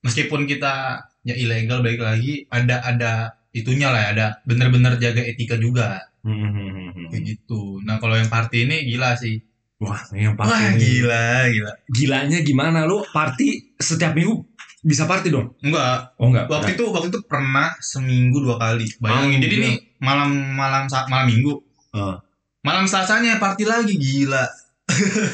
[0.00, 3.12] Meskipun kita ya ilegal baik lagi ada ada
[3.54, 6.02] itunya lah ya, ada bener-bener jaga etika juga.
[6.24, 7.84] Hmm, hmm, hmm, kayak gitu.
[7.84, 9.44] Nah kalau yang party ini gila sih.
[9.80, 10.78] Wah yang wah party ini.
[10.80, 11.72] gila gila.
[11.92, 13.04] Gilanya gimana lu?
[13.12, 14.53] Party setiap minggu
[14.84, 15.56] bisa party dong?
[15.58, 16.12] Enggak.
[16.20, 16.44] Oh enggak.
[16.46, 18.84] Waktu itu waktu itu pernah seminggu dua kali.
[19.00, 19.64] Bayangin Oh, jadi gila.
[19.64, 21.56] nih malam malam Sa- malam minggu.
[21.90, 22.20] Ah.
[22.60, 24.44] malam selasanya party lagi gila.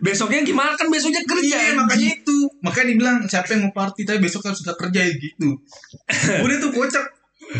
[0.00, 0.72] Besoknya gimana?
[0.74, 2.38] Kan besoknya kerja iya makanya itu.
[2.60, 4.02] Makanya dibilang siapa yang mau party?
[4.02, 5.56] Tapi besok harus sudah kerja gitu.
[6.44, 7.04] Udah tuh kocak.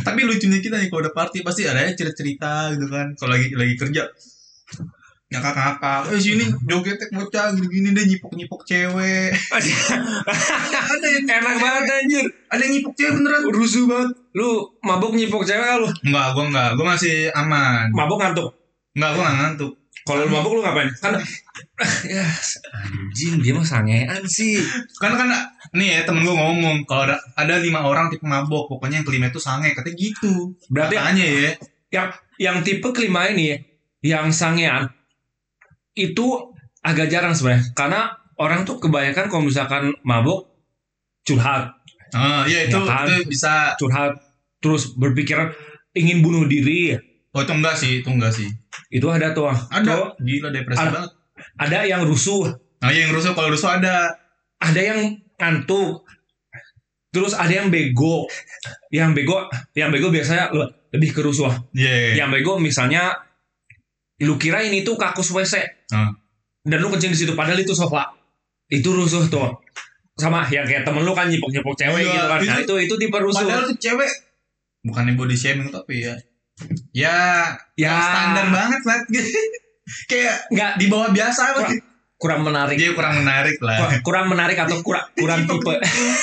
[0.00, 3.12] Tapi lucunya kita nih kalau udah party pasti ada ya cerita-cerita gitu kan.
[3.14, 4.02] Kalau lagi lagi kerja
[5.34, 9.34] ngakak-ngakak eh sini jogetnya bocah gini-gini deh nyipok-nyipok cewek.
[10.94, 12.26] Ada yang enak banget anjir.
[12.46, 13.42] Ada yang nyipok cewek beneran.
[13.50, 14.10] Rusuh banget.
[14.38, 15.88] Lu mabuk nyipok cewek lu?
[16.06, 17.90] Enggak gua enggak gua masih aman.
[17.90, 18.50] Mabuk ngantuk?
[18.94, 19.72] Enggak gua enggak ngantuk.
[20.04, 20.90] Kalau lu mabuk lu ngapain?
[21.02, 21.14] Kan
[22.14, 22.24] ya
[22.86, 24.62] anjing dia mah sangean sih.
[25.02, 25.34] Kan kan
[25.74, 29.26] nih ya temen gua ngomong kalau ada ada lima orang tipe mabok pokoknya yang kelima
[29.34, 29.74] itu sange.
[29.74, 30.54] Katanya gitu.
[30.70, 31.50] Berarti katanya ya.
[31.90, 33.74] yang yang tipe kelima ini
[34.04, 34.92] yang sangean
[35.94, 36.26] itu
[36.80, 37.70] agak jarang sebenarnya.
[37.72, 38.00] Karena
[38.36, 40.50] orang tuh kebanyakan kalau misalkan mabuk
[41.22, 41.72] curhat.
[42.14, 43.06] Ah iya itu Ya kan?
[43.10, 44.14] itu bisa curhat
[44.58, 45.50] terus berpikiran
[45.92, 46.94] ingin bunuh diri.
[47.34, 48.46] Oh itu enggak sih itu enggak sih.
[48.90, 49.50] Itu ada tuh.
[49.50, 49.90] Ada.
[49.90, 50.90] Tuh, gila depresi Ada.
[50.92, 51.10] banget.
[51.58, 52.46] ada yang rusuh.
[52.78, 54.14] Nah iya yang rusuh kalau rusuh ada.
[54.62, 55.00] Ada yang
[55.34, 56.06] ngantuk.
[57.10, 58.26] Terus ada yang bego.
[58.90, 59.36] Yang bego
[59.74, 61.50] yang bego biasanya le- lebih ke rusuh.
[61.74, 62.22] Iya.
[62.22, 63.18] Yang bego misalnya
[64.20, 65.54] lu kira ini tuh kakus WC.
[65.90, 66.10] Ah.
[66.62, 68.08] dan lu kencing di situ padahal itu sofa.
[68.66, 69.52] Itu rusuh tuh.
[70.14, 72.38] Sama yang kayak temen lu kan nyipok nyipok cewek Iya, gitu kan.
[72.40, 73.44] nah, itu- itu itu tipe rusuh.
[73.44, 74.10] padahal tuh cewek
[74.80, 76.14] bukannya body shaming tapi ya
[76.92, 77.16] ya
[77.74, 77.92] ya.
[77.92, 78.98] standar banget lah.
[80.10, 80.72] Kayak nggak.
[80.78, 81.82] di bawah biasa Kurang-
[82.24, 82.80] kurang menarik.
[82.80, 83.76] Dia kurang menarik lah.
[83.84, 85.74] Kur- kurang menarik atau kurang kurang Nyipok, tipe.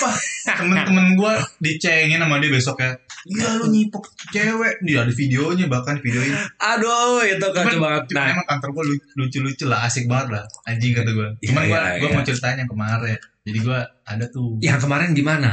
[0.57, 2.89] temen-temen gue dicengin sama dia besok ya.
[3.29, 4.81] Iya lu nyipok cewek.
[4.81, 8.03] Dia ada videonya bahkan videoin aduh itu kacau Cuman- banget.
[8.09, 8.33] Cuma nah.
[8.33, 8.83] emang kantor gue
[9.13, 12.15] lucu-lucu lah Asik banget lah Anjing kata gue Iya, Cuman gue iya, gue iya.
[12.17, 13.19] mau ceritain yang kemarin.
[13.45, 14.57] Jadi gue ada tuh.
[14.57, 15.51] Yang kemarin gimana?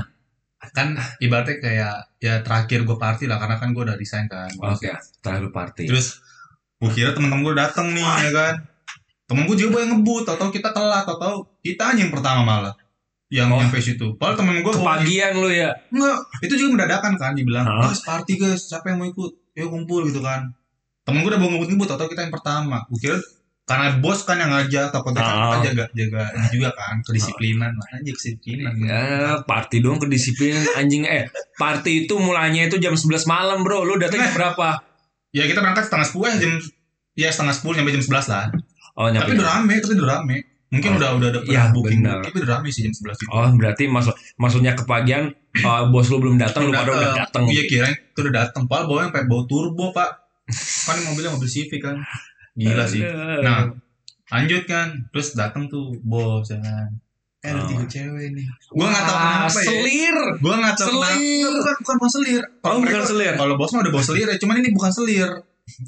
[0.72, 4.48] Kan ibaratnya kayak Ya terakhir gue party lah Karena kan gue udah resign kan.
[4.64, 4.88] Oke
[5.20, 5.84] terakhir party.
[5.92, 6.24] Terus
[6.80, 8.54] gue kira temen-temen gue dateng nih ya kan
[9.28, 12.74] Temen gue juga yang ngebut Tau-tau kita telat Tau-tau kita aja yang pertama malah
[13.28, 13.60] Yang Oh.
[13.60, 17.84] nyampe situ Padahal temen gue kepagian lu ya Enggak, itu juga mendadakan kan dibilang, Hah?
[17.84, 19.30] guys party guys, siapa yang mau ikut?
[19.52, 20.48] Ayo kumpul gitu kan.
[21.02, 22.80] Temen gue udah mau ngebut-ngebut, atau kita yang pertama.
[22.86, 23.16] Gue kira
[23.64, 25.44] karena bos kan yang ngajak, takutnya kan Ah.
[25.52, 28.72] kita jaga jaga ini juga kan kedisiplinan lah aja kedisiplinan.
[28.80, 29.04] Ya,
[29.42, 34.22] party dong kedisiplinan anjing eh party itu mulanya itu jam 11 malam bro lu datang
[34.22, 34.80] jam berapa
[35.28, 36.52] Ya kita berangkat setengah sepuluh jam
[37.12, 38.48] ya setengah sepuluh sampai jam sebelas lah.
[38.98, 40.36] Oh Tapi udah rame, tapi udah rame.
[40.68, 40.98] Mungkin Oh.
[40.98, 42.20] udah udah ada Iya, booking, benar.
[42.20, 43.28] tapi udah rame sih jam sebelas itu.
[43.30, 47.62] oh berarti maksud maksudnya kepagian eh, bos lu belum datang lu pada udah datang Iya
[47.64, 48.62] kirain itu udah datang.
[48.66, 50.10] Padahal bawanya sampai bawa turbo pak.
[50.84, 51.96] Kan mobilnya mobil Civic kan.
[52.52, 53.00] Gila sih.
[53.40, 53.70] Nah,
[54.28, 56.92] lanjut kan terus datang tuh bos ya kan
[57.38, 57.70] eh ada Oh.
[57.70, 61.06] tiga cewek nih gua nggak tahu Wah, kenapa ya selir gua nggak tahu Selir.
[61.06, 63.32] kenapa bukan bukan bukan selir Oh, bukan selir.
[63.32, 65.30] kalau bos mah udah bawa selir ya cuman ini bukan selir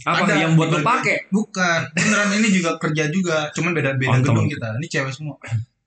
[0.02, 1.16] apa Ada yang buat bagian- pakai?
[1.28, 1.80] Bukan.
[1.92, 3.48] Beneran ini juga kerja juga.
[3.50, 4.68] Cuman beda beda Oh, gedung kita.
[4.76, 5.36] Ini cewek semua.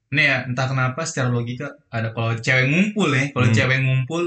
[0.09, 3.55] Ini ya entah kenapa secara logika ada kalau cewek ngumpul ya kalau Hmm.
[3.55, 4.23] cewek ngumpul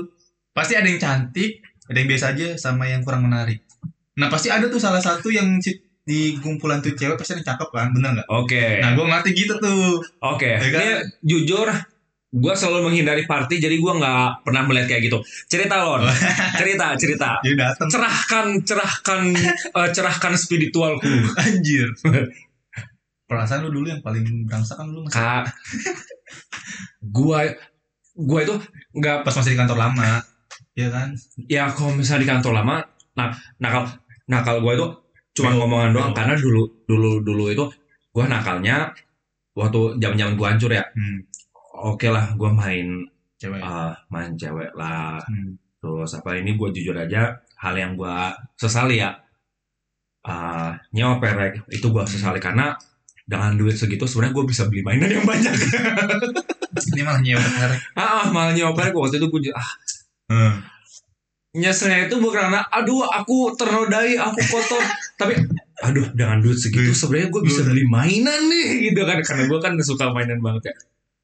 [0.51, 3.63] pasti ada yang cantik ada yang biasa aja sama yang kurang menarik.
[4.15, 5.63] Nah pasti ada tuh salah satu yang
[6.03, 7.89] di kumpulan tuh cewek pasti ada yang cakep kan?
[7.93, 8.27] Bener nggak?
[8.29, 8.79] Oke.
[8.79, 10.03] Nah gua ngerti gitu tuh.
[10.21, 10.51] Oke.
[10.53, 10.81] Ya kan?
[10.81, 11.67] ini jujur
[12.37, 15.19] gue selalu menghindari party jadi gue nggak pernah melihat kayak gitu.
[15.49, 16.05] Cerita lon.
[16.61, 17.41] Cerita cerita.
[17.89, 19.21] Cerahkan cerahkan
[19.81, 21.09] eh, cerahkan spiritualku.
[21.41, 21.89] Anjir.
[23.27, 25.51] Perasaan lu dulu yang paling berangsak kan lu masih kak
[27.03, 27.43] gua
[28.15, 28.55] gua itu
[28.95, 30.23] nggak pas masih di kantor lama.
[30.77, 31.09] Iya kan?
[31.49, 32.85] ya kalau misalnya di kantor lama
[33.17, 33.89] nah nakal
[34.29, 34.87] nakal gua itu
[35.41, 36.13] cuma ngomongan doang.
[36.13, 37.65] karena dulu dulu dulu itu
[38.13, 38.93] gua nakalnya
[39.57, 40.85] waktu zaman zaman gua hancur ya.
[40.95, 41.27] Hmm.
[41.77, 43.05] Oke lah gua main
[43.37, 43.61] cewek.
[43.61, 45.21] ah, main cewek lah.
[45.25, 45.57] Hmm.
[45.77, 48.19] terus apa ini gue jujur aja hal yang gue
[48.59, 49.15] sesali ya.
[50.27, 52.43] Ah nyewa perek itu gue sesali.
[52.43, 52.75] Karena
[53.23, 55.53] dengan duit segitu sebenarnya gue bisa beli mainan yang banyak.
[56.93, 57.81] Ini malah nyewa perek.
[57.95, 58.93] Ah ah, malah nyewa perek.
[58.97, 59.71] Waktu itu gue ah.
[60.27, 60.59] Hmm.
[61.57, 64.83] nyeselnya itu bukan karena aduh aku ternodai aku kotor.
[65.15, 65.39] Tapi
[65.87, 69.23] aduh dengan duit segitu sebenarnya gue bisa beli mainan nih gitu kan.
[69.23, 70.77] Karena gue kan suka mainan banget ya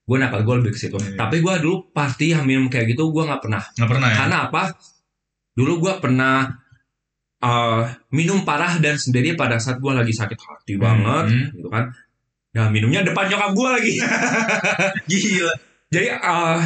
[0.02, 0.98] gue nakal gue lebih ke situ.
[0.98, 1.14] Iya.
[1.14, 3.62] tapi gue dulu party yang minum kayak gitu gue nggak pernah.
[3.78, 4.16] Nggak pernah ya?
[4.24, 4.62] Karena apa?
[5.54, 6.36] Dulu gue pernah
[7.38, 11.46] eh, minum parah dan sendiri pada saat gue lagi sakit hati banget Hmm.
[11.54, 11.84] gitu kan.
[12.52, 13.94] Nah minumnya depan nyokap gue lagi.
[15.10, 15.52] Gila.
[15.88, 16.60] Jadi eh,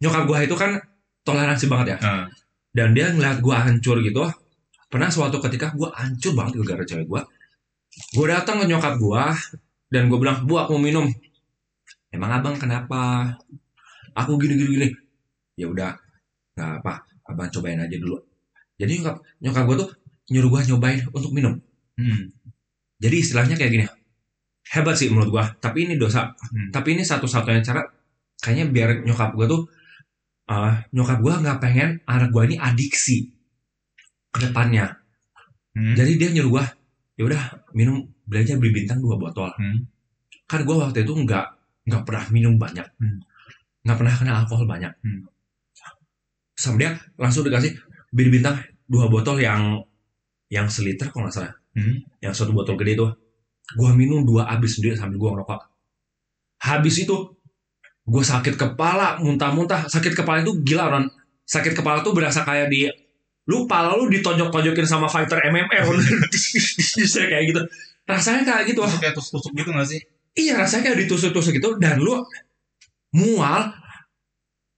[0.00, 0.70] nyokap gue itu kan
[1.24, 1.98] toleransi banget ya.
[2.00, 2.26] Ah.
[2.68, 4.22] dan dia ngeliat gue hancur gitu.
[4.88, 7.20] Pernah suatu ketika gue hancur banget gara-gara cewek gue
[8.14, 9.22] gue datang ke nyokap gue
[9.90, 11.04] dan gue bilang bu aku mau minum
[12.14, 13.34] emang abang kenapa?
[14.16, 14.70] Aku gini gini.
[14.74, 14.88] Gini
[15.58, 15.90] ya udah
[16.54, 18.16] nggak apa abang cobain aja dulu.
[18.78, 19.90] Jadi nyokap nyokap gue tuh
[20.30, 21.58] nyuruh gue nyobain untuk minum.
[21.98, 22.30] Hmm.
[23.02, 23.84] jadi istilahnya kayak gini.
[24.70, 26.30] Hebat sih menurut gue tapi ini dosa.
[26.30, 26.70] Hmm.
[26.70, 27.82] tapi ini satu-satunya cara
[28.38, 29.62] kayaknya biar nyokap gue tuh
[30.46, 33.34] eh, nyokap gue nggak pengen anak gue ini adiksi
[34.30, 34.94] ke depannya.
[35.74, 35.94] Hmm.
[35.98, 36.64] jadi dia nyuruh gue
[37.18, 37.42] ya udah
[37.74, 39.50] minum beli aja beli bintang dua botol.
[39.58, 39.90] Hmm.
[40.46, 41.57] kan gue waktu itu nggak
[41.88, 42.86] nggak pernah minum banyak.
[43.00, 43.18] Hmm.
[43.82, 44.92] nggak pernah kena alkohol banyak.
[45.00, 45.24] Hmm.
[46.58, 47.70] sama dia langsung dikasih
[48.10, 48.58] beli bintang
[48.90, 49.78] dua botol yang
[50.52, 51.54] yang seliter kalau nggak salah.
[51.72, 52.04] Hmm.
[52.20, 53.06] yang satu botol gede itu.
[53.76, 55.60] Gue minum dua habis sendiri sambil gue ngerokok.
[56.64, 57.16] Habis itu
[58.08, 59.86] gue sakit kepala muntah-muntah.
[59.86, 61.04] Sakit kepala itu gila Ron.
[61.44, 62.88] Sakit kepala tuh berasa kayak di
[63.48, 65.84] lu pala lu ditonjok-tonjokin sama fighter MMR
[66.28, 67.60] bisa kayak gitu.
[68.08, 68.80] Rasanya kayak gitu.
[68.84, 70.00] Kayak tusuk-tusuk gitu gak sih?
[70.38, 72.22] Iya rasanya kayak ditusuk-tusuk gitu dan lu
[73.12, 73.74] mual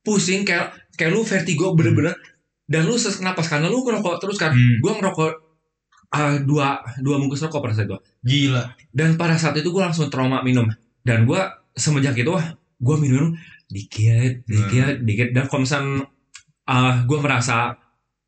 [0.01, 2.17] pusing kayak kayak lu vertigo bener-bener
[2.65, 4.81] dan lu sesak napas karena lu ngerokok terus kan Hmm.
[4.81, 5.31] gue ngerokok
[6.11, 8.63] ah, dua dua bungkus rokok pada saat itu Gila.
[8.91, 10.65] dan pada saat itu gue langsung trauma minum
[11.05, 11.41] dan gue
[11.77, 12.33] semenjak itu
[12.81, 13.37] gue minum
[13.69, 16.09] dikit dikit dikit dan kalau misalnya
[17.05, 17.77] gue merasa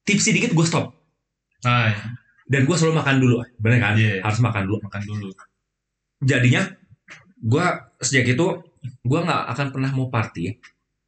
[0.02, 0.92] tipsi dikit gue stop
[1.62, 1.94] ya.
[2.46, 4.20] dan gue selalu makan dulu bener kan Iya.
[4.20, 5.28] harus makan dulu makan dulu.
[6.20, 6.62] jadinya
[7.42, 7.66] gue
[7.98, 8.46] sejak itu
[9.00, 10.54] gue nggak akan pernah mau party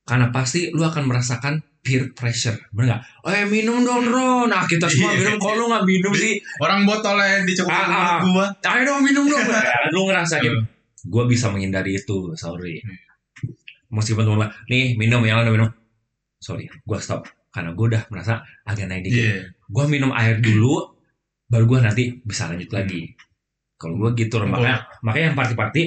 [0.03, 3.03] karena pasti lu akan merasakan peer pressure bener nggak?
[3.21, 4.49] Oh ya minum dong Ron.
[4.49, 5.21] Nah kita semua Iya.
[5.23, 5.37] minum.
[5.39, 6.33] Kalau lu nggak minum sih.
[6.57, 8.19] Orang botolnya dicekokin Ah, ah.
[8.21, 8.47] gua.
[8.65, 9.45] ayo dong minum dong.
[9.93, 10.69] Lu ngerasa gitu Hmm.
[11.05, 12.81] gue bisa menghindari itu sorry.
[13.89, 15.71] Meskipun temen nih minum yang lain minum.
[16.39, 17.25] Sorry gue stop.
[17.49, 19.21] Karena gue udah merasa agak naik dikit.
[19.21, 19.37] Iya.
[19.65, 20.93] gue minum air dulu
[21.47, 23.13] baru gue nanti bisa lanjut lagi.
[23.77, 25.83] Kalau gue gitu makanya makanya yang party party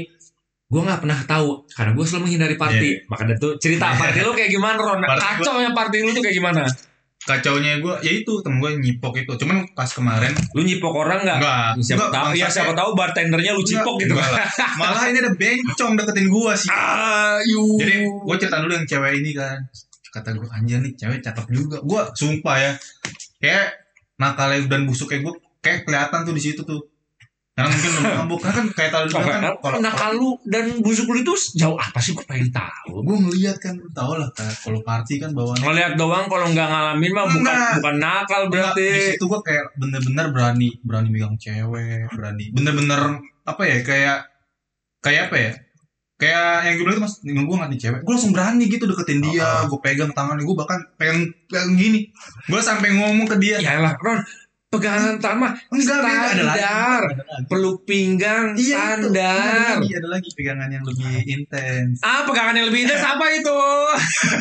[0.67, 2.89] gue nggak pernah tahu karena gue selalu menghindari party.
[3.07, 4.99] Makanya tuh cerita party lu kayak gimana Ron?
[4.99, 6.63] Party kacau yang party lu tuh kayak gimana?
[7.27, 9.31] Kacaunya gua ya itu temen gua nyipok itu.
[9.35, 11.39] Cuman pas kemarin lu nyipok orang nggak?
[11.43, 11.71] Enggak.
[11.83, 12.29] siapa enggak, tahu?
[12.39, 14.15] Ya siapa tahu bartendernya lu cipok gitu.
[14.15, 14.47] Enggak lah.
[14.79, 16.71] Malah ini ada bencong deketin gua sih.
[16.71, 17.75] ayu.
[17.83, 19.59] Jadi gue cerita dulu yang cewek ini kan.
[20.07, 21.77] Kata gue anjir nih cewek cakep juga.
[21.83, 22.71] Gue sumpah ya.
[23.43, 23.75] Kayak
[24.15, 26.79] nakalnya dan busuknya gue Kayak kelihatan tuh di situ tuh
[27.57, 31.33] Karena mungkin mabuk kan kayak tadi Oh, kan kalau nakal lu dan busuk lu itu
[31.57, 32.13] jauh apa sih?
[32.13, 33.01] Gue pengen tahu.
[33.01, 34.29] Gue ngeliat kan tau lah
[34.61, 37.73] kalau party kan bawaan ngeliat doang kalau nggak ngalamin mah bukan Enggak.
[37.81, 38.87] bukan nakal di berarti.
[39.17, 43.01] situ gue kayak bener-bener berani berani megang cewek berani bener-bener
[43.41, 44.17] apa ya kayak
[45.01, 45.51] kayak apa ya
[46.17, 47.99] kayak yang gue bilang itu mas gue nggak nih cewek.
[48.05, 52.05] Gue langsung berani gitu deketin dia gue pegang tangannya gue bahkan pegang, pegang gini.
[52.45, 53.57] Gue sampai ngomong ke dia.
[53.57, 54.21] Ya lah Ron
[54.67, 56.59] pegangan tangan mah enggak beda ada lagi.
[56.59, 57.01] standar
[57.47, 59.07] peluk pinggang Iya, itu.
[59.07, 59.39] standar.
[59.39, 61.95] Ada lagi ada lagi pegangan yang lebih intens.
[62.01, 63.57] Ah pegangan yang lebih intens apa itu?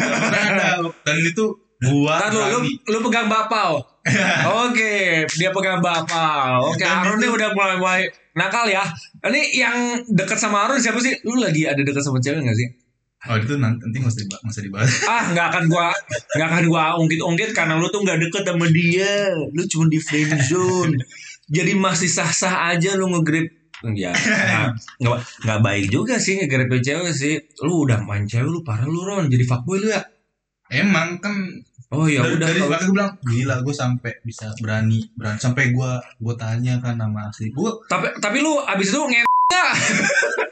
[1.07, 1.45] Dan itu
[1.79, 2.59] gua Ntar lu,
[2.89, 3.85] lu, pegang bapau
[4.65, 8.01] Oke, dia pegang bapau Oke, Aaron itu- nih udah mulai mulai
[8.33, 8.83] nakal ya.
[9.21, 11.15] Ini yang dekat sama Aaron siapa sih?
[11.23, 12.69] Lu lagi ada dekat sama cewek gak sih?
[13.27, 14.91] Oh itu nanti, mesti dibahas, mesti dibahas.
[15.12, 15.89] Ah nggak akan gua
[16.37, 19.31] nggak akan gua ungkit-ungkit karena lu tuh nggak deket sama dia.
[19.53, 20.95] Lu cuma di friend zone.
[21.47, 23.47] Jadi masih sah-sah aja lu ngegrip.
[23.95, 24.11] Ya
[25.03, 27.39] nggak- nggak baik juga sih ngegrip cewek sih.
[27.62, 29.31] Lu udah main cewek lu parah lu Ron.
[29.31, 30.03] Jadi fuckboy lu ya?
[30.73, 31.35] Emang kan
[31.95, 35.39] oh ya udah dari gue bilang gila gue sampai bisa berani berani.
[35.39, 37.55] Sampai gue gue tanya kan nama asli.
[37.55, 39.23] Gue tapi tapi lu abis itu nge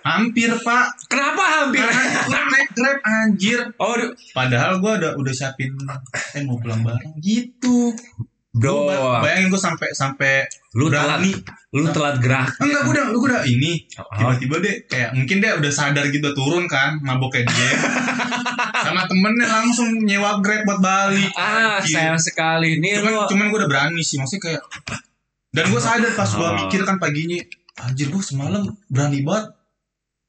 [0.04, 3.94] hampir pak kenapa hampir karena gue naik grab anjir oh
[4.30, 5.74] padahal gue udah udah siapin
[6.34, 7.90] eh mau pulang bareng gitu
[8.54, 8.86] bro
[9.18, 10.46] bayangin gue sampai sampai
[10.78, 11.32] lu telat berani.
[11.74, 13.82] lu telat gerak Enggak, gue udah, gue udah ini.
[13.98, 17.70] Oh, Tiba-tiba deh, kayak mungkin dia udah sadar gitu turun kan, mabok kayak dia.
[18.78, 21.34] Sama temennya langsung nyewa grab buat balik.
[21.34, 21.98] ah Anjir.
[21.98, 24.62] sayang sekali nih cuman lu cuman gue udah berani sih maksudnya kayak
[25.50, 26.54] dan gue sadar pas gue Oh.
[26.56, 27.42] mikir kan paginya
[27.78, 29.50] anjir gue semalam berani banget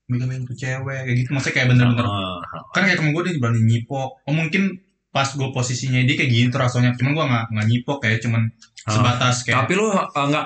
[0.05, 1.29] megang tuh cewek kayak gitu.
[1.34, 2.38] Maksudnya kayak bener-bener Ah,
[2.73, 4.10] kan kayak temen gue dia berani nyipok.
[4.25, 4.77] Oh mungkin
[5.10, 6.93] pas gue posisinya dia kayak gitu rasanya.
[6.93, 8.45] Cuman gue nggak nggak nyipok kayak cuman
[8.86, 8.93] Ah.
[8.93, 10.45] sebatas kayak tapi lu uh, nggak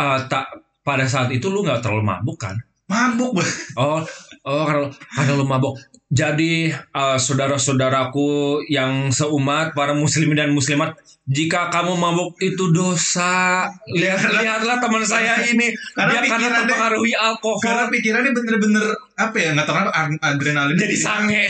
[0.00, 0.48] uh, tak
[0.80, 2.56] pada saat itu lu nggak terlalu mabuk kan?
[2.88, 3.36] Mabuk
[3.76, 4.00] oh
[4.48, 5.76] oh karena karena lu mabuk
[6.08, 10.96] jadi uh, saudara-saudaraku yang seumat para muslimin dan muslimat
[11.28, 13.68] jika kamu mabuk itu dosa.
[13.92, 15.68] Lihat lihatlah teman saya ini.
[15.92, 18.88] Karena dia karena terpengaruhi karena alkohol pikirannya bener-bener
[19.20, 21.44] apa ya nggak ad- adrenalin jadi sange.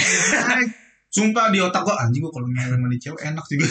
[1.09, 3.67] Sumpah di otak gue anjing gue kalau ngewe sama di cewek enak juga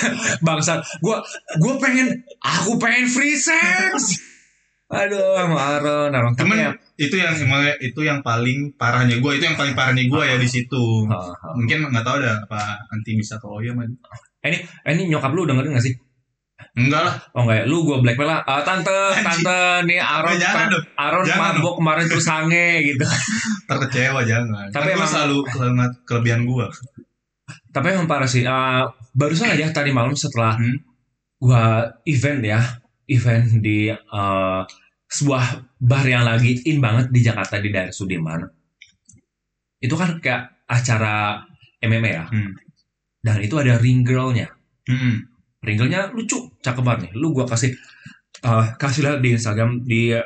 [0.46, 0.80] bangsat.
[1.02, 1.18] Gua
[1.58, 4.22] gua pengen aku pengen free sex
[4.88, 9.54] aduh marah tapi cuman ya itu yang emang itu yang paling parahnya gue itu yang
[9.54, 11.04] paling parahnya gue ya di situ.
[11.06, 11.52] Ah, ah.
[11.52, 13.86] mungkin nggak tahu ada apa anti bisa atau oh iya man.
[14.40, 14.56] Eh
[14.88, 15.92] ini nyokap lu dengerin gak sih?
[16.74, 17.14] Enggak lah.
[17.32, 17.64] Oh enggak ya?
[17.66, 19.44] Lu gua blackmail lah Ah, tante Anjing.
[19.44, 20.84] tante nih Aaron Eh, jangan dong.
[20.96, 23.04] Aaron Jangan mabok kemarin tuh sange gitu.
[23.68, 24.66] Terkecewa jangan.
[24.70, 26.66] Tapi gue emang- selalu kele- kelebihan gue
[27.68, 30.80] tapi emang parah sih Ah, barusan aja tadi malam setelah Hmm.
[31.38, 32.58] gua event ya
[33.08, 34.62] event di eh,
[35.08, 35.44] sebuah
[35.80, 38.44] bar yang lagi in banget di Jakarta di daerah Sudirman.
[39.80, 41.42] Itu kan kayak acara
[41.80, 42.26] MMA ya?
[42.28, 42.52] Hmm.
[43.18, 44.46] dan itu ada ring girlnya.
[44.86, 45.26] Hmm.
[45.58, 47.12] ring girlnya lucu cakep banget nih.
[47.18, 47.72] Lu gua kasih
[48.44, 50.22] eh, kasih lihat di Instagram di eh,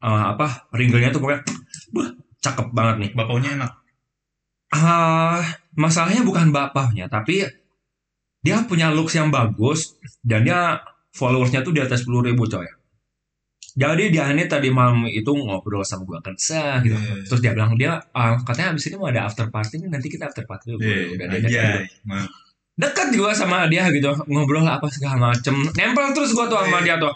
[0.00, 1.42] apa ring girlnya tuh pokoknya
[1.94, 2.08] wah,
[2.40, 3.10] cakep banget nih.
[3.18, 3.72] Bapaknya enak.
[4.70, 5.42] Ah
[5.74, 7.46] masalahnya bukan bapaknya tapi
[8.40, 12.66] dia punya looks yang bagus dan dia followersnya tuh di atas 10.000 ribu coy
[13.70, 17.22] jadi dia ini tadi malam itu ngobrol sama gua kerja gitu Iya.
[17.22, 20.26] terus dia bilang dia ah, katanya abis ini mau ada after party nih nanti kita
[20.26, 21.62] after party dulu Iya, udah dia dekat aja.
[21.78, 21.94] gitu.
[22.76, 26.98] dekat juga sama dia gitu ngobrol apa segala macem nempel terus gua tuh sama dia
[26.98, 27.02] Iya.
[27.02, 27.14] tuh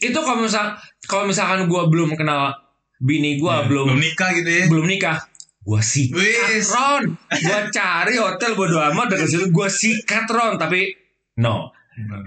[0.00, 0.64] itu kalau misal
[1.04, 2.52] kalau misalkan gua belum kenal
[2.98, 5.16] bini gua belum belum nikah gitu ya belum nikah
[5.60, 6.60] gua sikat.
[6.66, 7.04] Ron
[7.40, 10.92] gua cari hotel bodo amat dekat situ gua sikat Ron tapi
[11.36, 11.72] no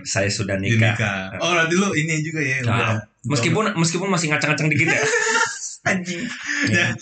[0.03, 0.93] saya sudah nikah.
[0.95, 1.38] nikah.
[1.41, 2.97] Oh nanti lu ini juga ya Nah, udah.
[3.29, 5.01] meskipun meskipun masih ngacang-ngacang dikit ya.
[5.89, 6.23] Anjing.
[6.71, 6.95] Ya.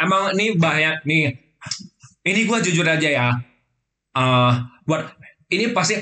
[0.00, 1.36] emang ini bahaya nih.
[2.24, 3.28] Ini gua jujur aja ya.
[4.16, 4.52] Eh
[4.86, 5.12] buat
[5.50, 5.98] ini pasti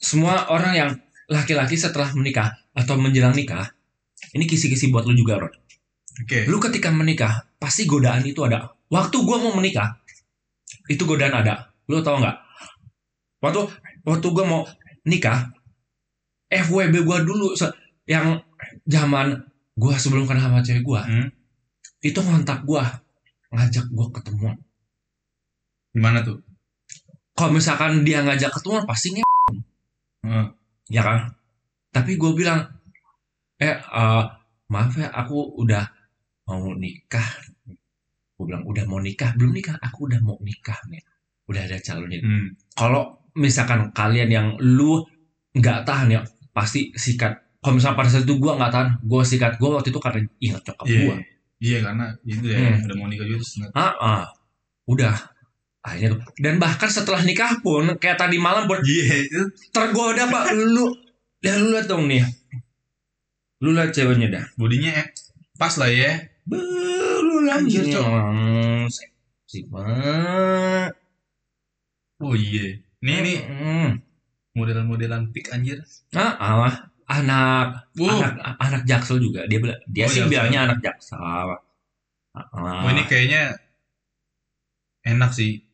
[0.00, 0.90] semua orang yang
[1.30, 3.70] laki-laki setelah menikah atau menjelang nikah
[4.34, 5.52] ini kisi-kisi buat lu juga Ron
[6.24, 6.38] oke.
[6.46, 8.70] Lu ketika menikah pasti godaan itu ada.
[8.90, 10.00] Waktu gua mau menikah
[10.90, 11.70] itu godaan ada.
[11.86, 12.36] Lu tau nggak?
[13.42, 13.60] Waktu
[14.04, 14.62] waktu gua mau
[15.04, 15.50] nikah
[16.48, 17.54] FWB gua dulu
[18.04, 18.40] yang
[18.84, 19.38] zaman
[19.74, 21.28] gua sebelum kenal sama cewek gua Hmm.
[22.00, 22.84] itu ngontak gua
[23.50, 24.56] ngajak gua ketemuan
[25.90, 26.38] gimana tuh?
[27.34, 29.24] Kalau misalkan dia ngajak ketemuan pasti nge
[30.20, 30.52] Hmm.
[30.86, 31.32] ya kan?
[31.90, 32.60] Tapi gue bilang
[33.58, 34.24] eh eh,
[34.68, 35.82] maaf ya aku udah
[36.46, 37.24] mau nikah.
[38.36, 39.32] Gue bilang udah mau nikah?
[39.34, 39.80] Belum nikah?
[39.80, 41.02] Aku udah mau nikah nih
[41.50, 42.20] udah ada calonnya.
[42.22, 42.54] Hmm.
[42.78, 45.02] kalau misalkan kalian yang lu
[45.52, 47.36] nggak tahan ya pasti sikat.
[47.60, 49.52] Kalau misalkan pada saat itu gue nggak tahan gue sikat.
[49.56, 51.00] Gue waktu itu karena ingat cokap Iya.
[51.02, 51.16] gue
[51.60, 52.84] Iya karena itu ya Hmm.
[52.88, 54.24] udah mau nikah juga terus ah, ah
[54.86, 55.12] udah.
[55.80, 56.20] Akhirnya tuh.
[56.36, 59.40] Dan bahkan setelah nikah pun kayak tadi malam pun Iya itu.
[59.70, 60.56] tergoda pak.
[60.56, 60.88] Lu
[61.40, 62.24] ya lu lihat dong nih.
[63.60, 64.44] Lu lihat ceweknya dah.
[64.56, 65.08] Bodinya eh,
[65.54, 66.16] pas lah ya.
[66.48, 66.56] Be,
[67.20, 68.04] lu lihat Anjir, Cok.
[68.08, 70.92] Hmm, seksi banget.
[72.20, 72.80] Oh iya.
[73.00, 73.88] Nih nih Hmm.
[74.52, 75.80] model-modelan pick anjir.
[76.12, 76.74] ah ah,
[77.08, 78.12] anak Wuh.
[78.12, 80.28] anak anak jaksel juga dia dia Oh, sih Jaksel.
[80.28, 81.56] bilangnya anak jaksel ah,
[82.36, 82.84] ah.
[82.84, 83.56] Oh ini kayaknya
[85.02, 85.64] enak sih.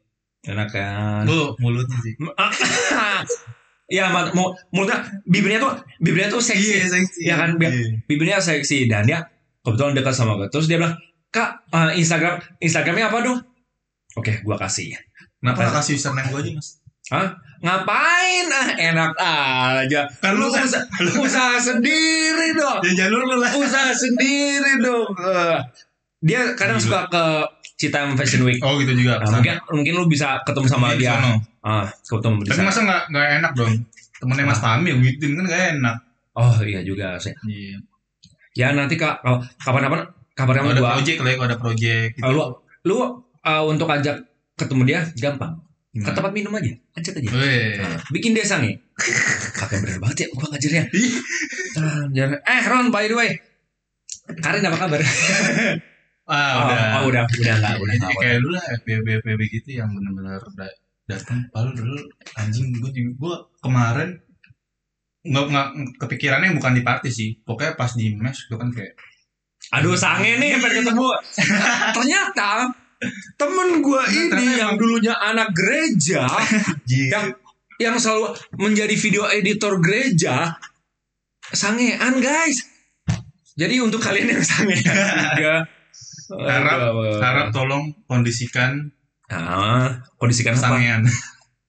[0.47, 2.15] enak kan Bu mulutnya sih.
[3.99, 7.27] ya mat- mu- mulutnya bibirnya tuh bibirnya tuh seksi seksi.
[7.27, 7.99] Iya kan, Iya.
[8.07, 9.27] bibirnya seksi dan dia
[9.63, 10.95] kebetulan dekat sama gue terus dia bilang
[11.29, 13.39] kak eh, Instagram Instagramnya apa dong
[14.15, 14.95] oke gua kasih
[15.37, 16.69] Kenapa nggak kasih username gue aja mas?
[17.57, 20.83] Ngapain ah enak aja Kan lu lu kan usaha,
[21.25, 23.51] usaha sendiri dong ya jalur lu lah.
[23.55, 25.59] usaha sendiri dong Eh,
[26.21, 26.85] dia kadang Gila.
[26.85, 27.25] suka ke
[27.77, 29.21] Citam Fashion Week Oh gitu juga.
[29.21, 31.33] Nah, mungkin mungkin lu bisa ketemu sama Di dia sono.
[31.63, 33.73] ah ketemu di Tapi masa nggak nggak enak dong?
[34.17, 35.97] Temennya Mas Tami yang gituin kan nggak enak.
[36.35, 37.77] oh iya juga sih Iya.
[38.53, 40.01] ya nanti kak kalau kapan-kapan
[40.33, 42.09] kabarnya sama ada project lah ya, kalau ada project.
[42.13, 42.29] Gitu.
[42.29, 42.43] Lu
[42.85, 43.13] lu uh,
[43.65, 44.17] untuk ajak
[44.55, 45.53] ketemu dia gampang
[45.97, 46.13] ke Gimana?
[46.15, 47.73] tempat minum aja ancet aja Weh.
[47.77, 48.77] Nah, bikin desa nih
[49.53, 50.85] kakek bener banget ya gua ngajarnya
[51.77, 53.31] Ah, jangan- eh Ron by the way
[54.37, 55.01] Karin apa kabar?
[56.27, 56.79] Ah, Oh, udah.
[56.93, 58.19] oh, udah, udah nggak, udah Jadi nggak.
[58.19, 60.75] kayak dulu lah FBB FBB gitu yang benar-benar da-
[61.07, 61.95] datang palu dulu
[62.35, 63.33] anjing gue juga
[63.63, 64.11] kemarin
[65.23, 68.99] nggak nggak kepikirannya bukan di party sih pokoknya pas di mes gue kan kayak
[69.73, 71.07] Aduh sange nih pengen ketemu
[71.95, 72.75] Ternyata
[73.37, 76.25] Temen gue ini yang dulunya anak gereja
[77.13, 77.37] Yang
[77.77, 80.57] yang selalu menjadi video editor gereja
[81.47, 82.65] Sangean guys
[83.53, 84.97] Jadi untuk kalian yang sangean
[85.37, 85.69] juga
[86.27, 88.91] Harap- aduh, harap tolong kondisikan
[89.27, 90.63] Nah, kondisikan apa?
[90.73, 91.03] sangean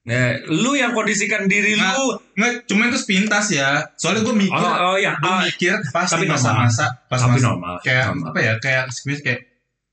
[0.04, 2.16] Nah, lu yang kondisikan diri Nah, lu.
[2.34, 6.08] nggak cuma itu sepintas ya soalnya gue mikir Oh, oh ya, gue ah, mikir pas
[6.08, 7.76] tapi masa-masa pas tapi masa normal.
[7.82, 8.32] kayak normal.
[8.32, 8.84] apa ya kayak
[9.20, 9.40] kayak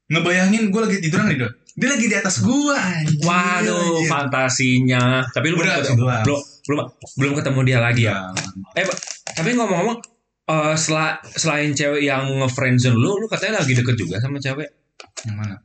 [0.07, 1.53] ngebayangin gue lagi tiduran nih Dok.
[1.75, 4.07] dia lagi di atas gue anjir, Waduh, anjir.
[4.07, 5.05] fantasinya.
[5.27, 6.23] Tapi lu belum Udah, ketemu, doang.
[6.23, 6.85] belum, belum
[7.19, 8.17] belum ketemu dia lagi ya.
[8.73, 8.85] Ya,
[9.35, 9.99] Tapi ngomong-ngomong
[10.45, 14.69] eh sela- selain cewek yang nge-friendzone lu, lu katanya lagi deket juga sama cewek
[15.25, 15.57] yang mana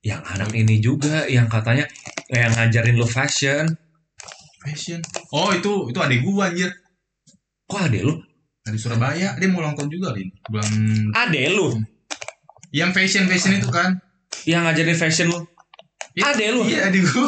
[0.00, 1.84] yang anak ini juga yang katanya
[2.28, 3.68] yang ngajarin lu fashion.
[4.58, 6.70] fashion oh itu itu adik gue anjir
[7.64, 8.16] Kok ade lu?
[8.60, 10.68] dari Surabaya dia mau ulang tahun juga lin bulan
[11.14, 11.76] Ade lu
[12.74, 14.02] yang fashion fashion itu kan
[14.44, 15.46] yang ngajarin fashion lu.
[16.12, 16.60] Iya, Ade lu.
[16.62, 17.26] iya adik gue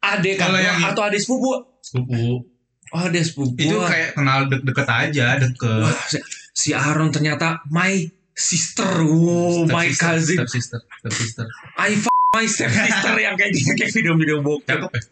[0.00, 1.52] Ade kan yang- atau ade sepupu?
[1.80, 2.44] sepupu
[2.90, 3.56] Oh, ade sepupu.
[3.56, 6.18] itu kayak kenal de- deket aja deket Wah, si,
[6.50, 9.00] si Aaron ternyata my sister.
[9.00, 10.36] Wow, Step my sister, cousin.
[10.36, 11.44] step sister step sister
[11.76, 14.66] I f my step sister yang kayak gini kayak video-video bokep.
[14.66, 15.02] cakep ya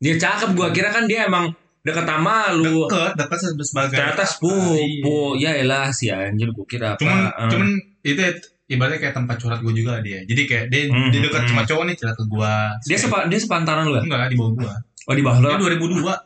[0.00, 2.84] Dia cakep gua kira kan dia emang deket sama lu.
[2.84, 4.28] deket deket se- sebagai Ternyata iya.
[4.28, 5.16] sepupu.
[5.36, 6.98] Ya elah si anjir gua kira apa.
[6.98, 7.48] cuman eh.
[7.48, 7.68] cuman
[8.02, 8.32] itu ya,
[8.72, 11.50] ibaratnya kayak tempat curhat gue juga dia jadi kayak dia Hmm, dia dekat hmm.
[11.52, 12.54] sama cowok nih cerita ke gue
[12.84, 14.02] dia sepa, dia sepantaran lu ya?
[14.02, 15.48] enggak di bawah gue Oh di bawah lu.
[15.50, 16.18] dia 2002 eh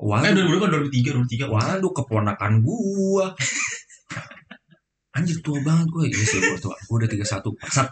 [0.00, 1.12] Waduh, 2002 kan 2003
[1.44, 3.36] 2003 waduh keponakan gua.
[5.12, 6.08] Anjir tua banget gua.
[6.08, 6.76] Iya sih gua tua.
[6.88, 7.52] Gua udah 31.
[7.60, 7.88] Bangsat.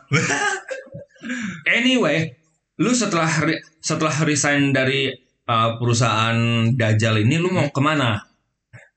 [1.68, 2.32] anyway,
[2.78, 5.10] lu setelah re- setelah resign dari
[5.44, 6.38] uh, perusahaan
[6.72, 8.24] Dajjal ini lu mau ke mana?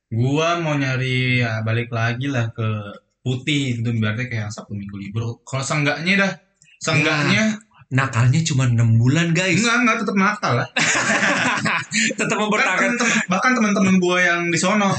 [0.08, 2.68] gua mau nyari ya balik lagi lah ke
[3.22, 6.32] putih itu berarti kayak Sabtu Minggu libur kalau seenggaknya dah
[6.78, 7.58] seenggaknya
[7.92, 9.60] Nakalnya cuma 6 bulan guys.
[9.60, 10.68] enggak enggak tetap nakal lah
[12.16, 12.92] Tetap Kan mempertahankan.
[13.28, 14.96] bahkan teman-teman gua yang di sono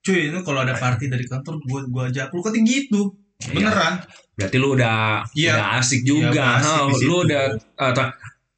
[0.00, 3.10] cuy itu kalau ada party dari kantor gua gua ajak lu katanya gitu
[3.50, 3.98] beneran
[4.32, 5.52] Berarti lu udah Iya.
[5.52, 6.30] udah asik juga.
[6.32, 7.04] Iya, asik Ha, di situ.
[7.04, 7.42] lu udah
[7.76, 8.14] uh, ter-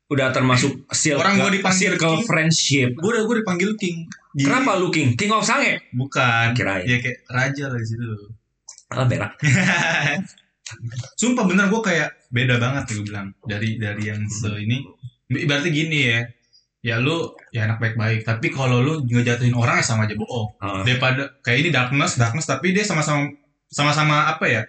[0.07, 2.27] udah termasuk circle, Orang gua dipanggil circle King.
[2.29, 2.89] friendship.
[2.95, 5.13] gua udah gua dipanggil king Di- Kenapa lu King?
[5.13, 5.81] King of Sange?
[5.91, 6.85] bukan Kirain.
[6.85, 8.05] ya kayak raja lah di situ
[8.95, 9.33] Ah, berak.
[11.21, 14.81] Sumpah bener gue kayak beda banget gue bilang dari dari yang se ini
[15.29, 16.21] ibaratnya gini ya
[16.83, 20.81] ya lu ya anak baik-baik tapi kalau lu ngejatuhin orang ya sama aja bohong Ah.
[20.83, 23.29] daripada kayak ini darkness darkness tapi dia sama-sama
[23.69, 24.63] sama-sama apa ya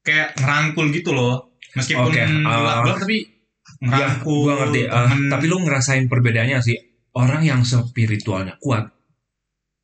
[0.00, 2.28] kayak ngerangkul gitu loh meskipun Oke, ah.
[2.30, 3.18] gelap-gelap tapi
[3.80, 4.80] Ya, ngerangkul gua ngerti.
[4.88, 5.28] Temen.
[5.28, 6.76] tapi lu ngerasain perbedaannya sih.
[7.12, 8.88] Orang yang spiritualnya kuat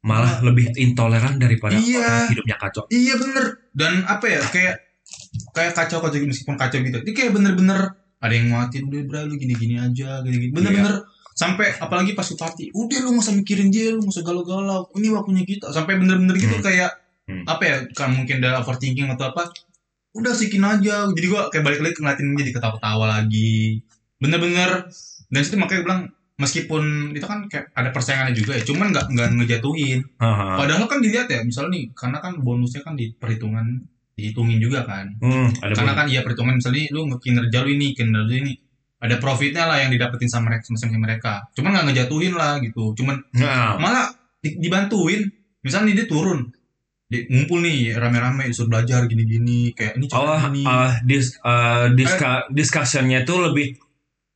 [0.00, 2.00] malah lebih intoleran daripada Iya.
[2.00, 2.82] orang hidupnya kacau.
[2.88, 4.74] Iya bener Dan apa ya kayak
[5.52, 6.98] kayak kacau kacau meskipun kacau gitu.
[7.04, 10.52] Dia kayak bener-bener ada yang nguatin udah bro lu gini-gini aja gini-gini.
[10.52, 14.92] Bener-bener sampai apalagi pas party udah lu gak usah mikirin dia lu gak usah galau-galau
[14.92, 16.64] ini waktunya kita sampai bener-bener gitu Hmm.
[16.64, 16.90] kayak
[17.24, 17.44] Hmm.
[17.46, 19.48] apa ya kan mungkin ada overthinking atau apa
[20.12, 23.78] udah sikin aja jadi gua kayak balik lagi ngeliatin dia di ketawa-ketawa lagi
[24.18, 24.90] bener-bener
[25.30, 26.02] dan situ makanya gue bilang
[26.40, 30.56] meskipun itu kan kayak ada persaingannya juga ya cuman nggak nggak ngejatuhin Haha.
[30.56, 33.84] Padahal kan dilihat ya, misalnya nih, karena kan bonusnya kan di perhitungan
[34.16, 35.06] dihitungin juga kan.
[35.20, 35.98] Hmm, ada karena bonus.
[36.00, 38.52] kan iya perhitungan misalnya lu kinerja lu ini, kinerja ini
[39.00, 41.32] ada profitnya lah yang didapetin sama mereka sama mereka.
[41.52, 42.92] Cuman nggak ngejatuhin lah gitu.
[42.92, 45.24] Cuman Nah, malah di- dibantuin.
[45.60, 46.48] Misalnya dia turun,
[47.04, 50.64] di, ngumpul nih rame-rame disuruh belajar gini-gini kayak ini Oh, ini.
[50.64, 53.76] uh, dis, uh, diska, discussionnya itu lebih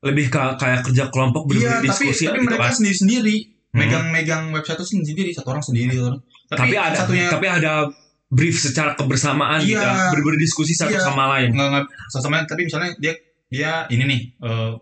[0.04, 2.74] lebih ke, kayak kerja kelompok iya, berbeda tapi diskusi tapi gitu mereka kan.
[2.76, 3.36] sendiri-sendiri
[3.74, 3.80] Hmm.
[3.82, 6.20] megang-megang website itu sendiri satu orang sendiri orang.
[6.46, 7.90] Tapi, ada satunya tapi ada
[8.30, 10.14] brief secara kebersamaan gitu, Iya.
[10.14, 11.02] ber- berdiskusi satu Iya.
[11.02, 11.50] sama lain.
[11.50, 13.10] nggak nggak sama tapi misalnya dia
[13.50, 14.72] dia ini nih eh,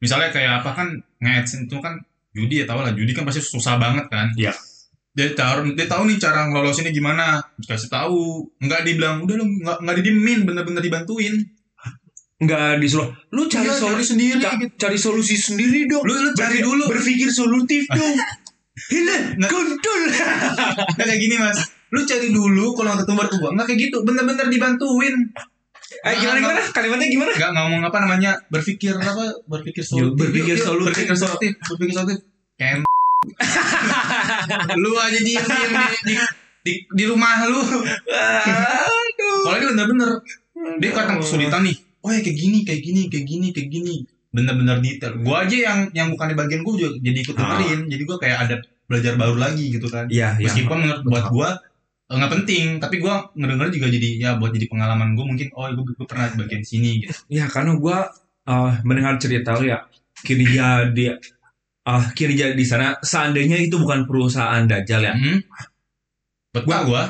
[0.00, 0.88] misalnya kayak apa kan
[1.20, 2.00] nge itu kan
[2.32, 4.52] judi ya tau lah judi kan pasti susah banget kan Iya.
[5.14, 9.78] dia tahu dia tahu nih cara ngelolosinnya gimana dikasih tahu nggak dibilang udah lu nggak
[9.84, 11.44] nggak didimin bener-bener dibantuin
[12.44, 14.74] Nggak disuruh lu cari Iya, solusi sendiri ca- gitu.
[14.76, 16.02] cari solusi sendiri dong.
[16.02, 18.16] lu lu cari dulu berpikir solutif dong.
[18.86, 19.50] Hilang Nggak.
[19.50, 20.00] kontol.
[20.92, 24.46] nggak kayak gini mas lu cari dulu kalau nggak ketemu gua nggak kayak gitu bener-bener
[24.46, 25.16] dibantuin
[25.96, 26.60] Eh gimana gimana?
[26.66, 27.30] Kalimatnya gimana?
[27.32, 30.90] Gak ngomong apa namanya berpikir apa berpikir solutif berpikir solutif.
[30.90, 32.18] berpikir solutif berpikir solutif
[34.76, 36.14] lu aja diem diem di, di,
[36.62, 39.40] di, di rumah lu Aduh.
[39.44, 40.10] kalau dia bener-bener
[40.76, 43.94] dia kadang kesulitan nih oh ya kayak gini kayak gini kayak gini kayak gini
[44.34, 47.42] bener-bener detail gua aja yang yang bukan di bagian gua juga jadi ikut Ah.
[47.56, 50.44] dengerin jadi gua kayak ada belajar baru lagi gitu kan Iya, iya.
[50.44, 51.48] meskipun menurut buat gua
[52.04, 55.64] eh, nggak penting tapi gua ngedenger juga jadi ya buat jadi pengalaman gua mungkin oh
[55.72, 58.10] gua, gua pernah di bagian sini gitu Ya karena gua
[58.44, 59.88] uh, mendengar cerita lu ya
[60.20, 61.08] kinerja di
[61.88, 65.14] uh, kinerja di sana seandainya itu bukan perusahaan dajjal ya.
[65.16, 65.40] Hmm.
[66.52, 67.02] Betah gua.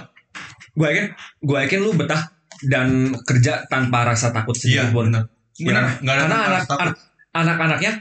[0.74, 1.06] Gua yakin
[1.42, 2.88] gua yakin lu betah dan
[3.22, 5.10] kerja tanpa rasa takut sedikit Iya, pun.
[5.10, 5.24] benar.
[5.54, 6.96] Benar, Ya, enggak ada karena anak, anak
[7.32, 7.92] anak-anaknya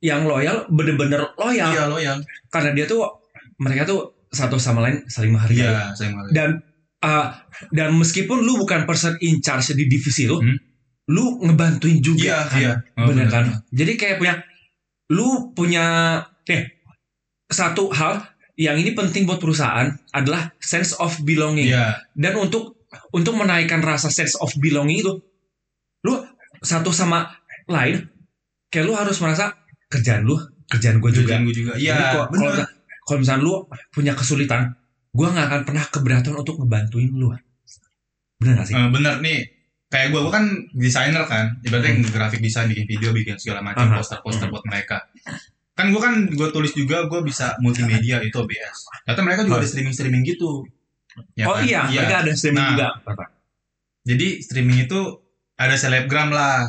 [0.00, 2.16] yang loyal bener-bener loyal Iya, loyal.
[2.48, 3.02] karena dia tuh
[3.58, 5.64] mereka tuh satu sama lain saling menghargai.
[5.64, 5.96] Iya.
[6.30, 6.60] Dan
[7.00, 7.26] uh,
[7.70, 10.56] dan meskipun lu bukan person in charge di divisi lu, Hmm.
[11.08, 12.58] lu ngebantuin juga Iya, kan.
[12.60, 12.72] iya.
[12.94, 13.44] Bener kan?
[13.72, 14.34] Jadi kayak punya
[15.08, 15.84] lu punya
[16.44, 16.84] eh
[17.48, 18.20] satu hal
[18.54, 21.72] yang ini penting buat perusahaan adalah sense of belonging.
[21.72, 22.77] Iya, Dan untuk
[23.12, 25.12] untuk menaikkan rasa sense of belonging itu
[26.04, 26.14] lu
[26.60, 27.28] satu sama
[27.68, 28.08] lain
[28.68, 29.52] kayak lu harus merasa
[29.88, 30.36] kerjaan lu
[30.68, 31.32] kerjaan gue juga.
[31.32, 31.72] kerjaan gua juga.
[31.80, 31.96] Iya,
[32.28, 32.68] kalau-
[33.08, 33.54] kalau misalnya lu
[33.88, 34.68] punya kesulitan,
[35.08, 37.32] gue nggak akan pernah keberatan untuk ngebantuin lu.
[38.36, 38.74] Bener gak sih?
[38.76, 39.40] Eh, bener nih.
[39.88, 40.44] Kayak gua, gua kan
[40.76, 43.96] desainer kan, ibaratnya grafik desain, bikin video, bikin segala macam, Aha.
[43.96, 44.52] poster-poster Hmm.
[44.52, 45.00] buat mereka.
[45.72, 48.84] Kan gua kan gua tulis juga, gua bisa multimedia itu OBS.
[49.08, 50.68] Ternyata mereka juga ada streaming-streaming gitu.
[51.34, 51.62] Ya oh kan?
[51.62, 52.70] iya, mereka ada streaming Nah.
[52.72, 52.88] juga.
[54.02, 55.00] Jadi streaming itu
[55.54, 56.64] ada selebgram lah,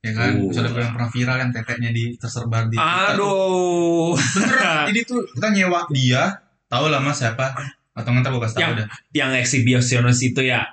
[0.00, 0.30] ya kan?
[0.38, 0.48] Oh.
[0.48, 2.76] Selebgram pernah viral yang teteknya di tersebar di.
[2.76, 4.14] Aduh.
[4.14, 4.84] Beneran.
[4.92, 7.50] Jadi tuh kita nyewa dia, tahu lah mas siapa?
[7.92, 8.86] Atau ntar gue kasih tahu Yang- dah.
[9.12, 10.66] yang eksibisionis itu ya,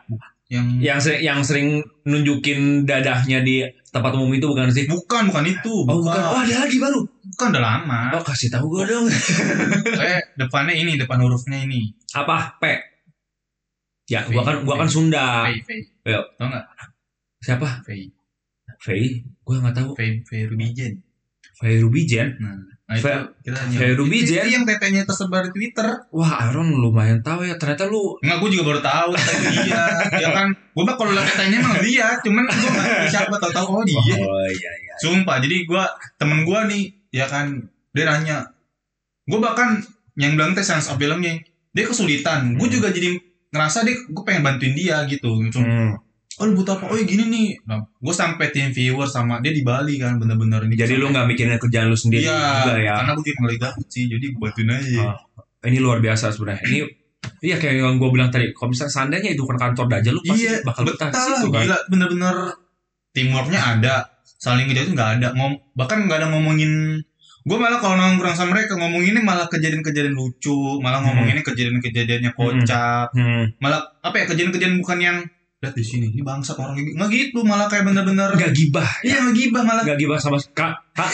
[0.50, 1.68] Yang yang sering, yang sering
[2.04, 4.84] nunjukin dadahnya di tempat umum itu bukan sih?
[4.84, 6.12] bukan bukan itu, Oh bukan.
[6.12, 7.00] bukan, oh ada lagi baru.
[7.06, 8.02] Bukan udah lama.
[8.14, 9.06] Oh kasih tahu gue dong.
[9.86, 11.94] Kayak depannya ini, depan hurufnya ini.
[12.12, 12.58] Apa?
[12.58, 12.64] P.
[14.08, 14.88] Ya, V, gua kan gua kan.
[14.88, 15.46] Sunda.
[15.66, 15.82] Fei.
[16.04, 16.66] Tahu nggak?
[17.40, 17.68] Siapa?
[17.82, 18.10] Fei,
[18.78, 19.22] Fei?
[19.42, 19.90] Gua nggak tahu.
[19.94, 21.00] Fei, Fei Rubijen.
[21.54, 22.34] Fei Rubijen.
[22.42, 22.58] Nah,
[22.90, 23.94] nah Fei- kita Fei.
[23.94, 24.42] Rubijen?
[24.42, 25.86] Itu yang tetenya tersebar di Twitter.
[26.10, 27.54] Wah, Aaron lumayan tahu ya.
[27.56, 29.84] Ternyata lu Enggak, gue juga baru tahu dia.
[30.26, 33.68] Ya kan, gue mah kalau lihat tetenya emang dia, cuman gue nggak tahu siapa tahu-tahu
[33.72, 34.16] oh dia.
[34.18, 34.94] Oh iya iya.
[35.00, 35.86] Sumpah, jadi gua
[36.16, 37.58] temen gua nih, ya kan,
[37.90, 38.44] dia nanya.
[39.26, 39.82] Gue bahkan
[40.14, 41.42] yang bilang sense of belonging,
[41.72, 42.54] dia kesulitan.
[42.60, 42.76] Gue Hmm.
[42.76, 43.18] juga jadi
[43.52, 45.30] ngerasa dia, gue pengen bantuin dia gitu.
[45.50, 45.92] Cuma, Hmm.
[46.40, 46.88] oh lu butuh apa?
[46.88, 47.48] Oh ya gini nih.
[47.64, 50.74] Nah, gue sampai tim viewer sama dia di Bali kan, bener-bener ini.
[50.74, 52.94] Jadi lu nggak mikirin kerjaan lu sendiri Iya, juga ya.
[52.98, 55.04] karena gue mulai gabut sih, jadi gue bantuin aja.
[55.06, 55.18] Ah.
[55.62, 56.64] Ini luar biasa sebenarnya.
[56.66, 56.80] Ini
[57.22, 60.42] Iya kayak yang gue bilang tadi, kalau misalnya seandainya itu kan kantor aja lu pasti
[60.42, 61.62] iya, bakal betah betah situ kan.
[61.66, 62.36] gila, bener-bener
[63.12, 63.96] teamworknya ada,
[64.38, 66.98] saling ngejaga itu nggak ada, ngom bahkan nggak ada ngomongin
[67.42, 71.12] gue malah kalau nongkrong sama mereka ngomonginnya malah kejadian-kejadian lucu malah Hmm.
[71.12, 73.50] ngomonginnya kejadian-kejadiannya kocak Hmm.
[73.58, 75.18] malah apa ya kejadian-kejadian bukan yang
[75.58, 78.86] lihat di sini ini bangsat orang ini nggak gitu malah kayak bener-bener Gak gibah.
[79.02, 81.12] iya nggak gibah malah Gak gibah sama kak, kak,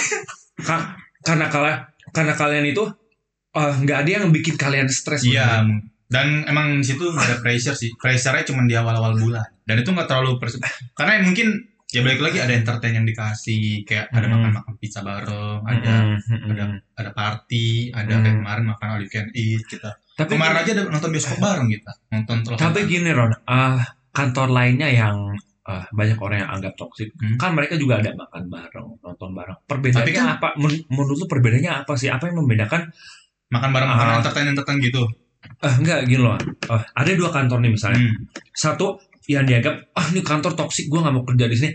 [0.57, 0.81] kak,
[1.21, 1.77] karena kalian
[2.09, 2.83] karena kalian itu
[3.53, 5.23] eh, nggak ada yang bikin kalian stres.
[5.23, 5.83] iya bener.
[6.07, 9.91] dan emang di situ nggak ada pressure sih pressure-nya cuma di awal-awal bulan dan itu
[9.91, 10.39] nggak terlalu
[10.95, 14.33] karena mungkin ya balik lagi ada entertain yang dikasih kayak ada Hmm.
[14.37, 16.63] makan-makan pizza bareng ada Hmm, hmm, ada
[16.93, 20.71] ada party ada kayak kemarin makan all you can eat kita Tapi kemarin gini- aja
[20.73, 23.79] ada nonton bioskop bareng kita nonton Tapi gini Ron, ah,
[24.09, 25.15] kantor lainnya yang
[25.63, 27.35] ah, banyak orang yang anggap toksik, Hmm.
[27.35, 29.59] kan mereka juga ada makan bareng, nonton bareng.
[29.61, 30.47] Perbedaannya Tapi kan- apa?
[30.55, 32.07] Men- menurut lu perbedaannya apa sih?
[32.07, 32.87] Apa yang membedakan?
[33.47, 34.15] makan bareng makan Ah.
[34.17, 35.03] entertain entertain gitu
[35.59, 36.35] Eh enggak gini loh.
[36.65, 37.99] Ah, ada dua kantor nih misalnya.
[37.99, 38.15] Hmm.
[38.49, 38.95] Satu
[39.27, 41.71] yang dianggap ah ini kantor toksik, gua nggak mau kerja di sini.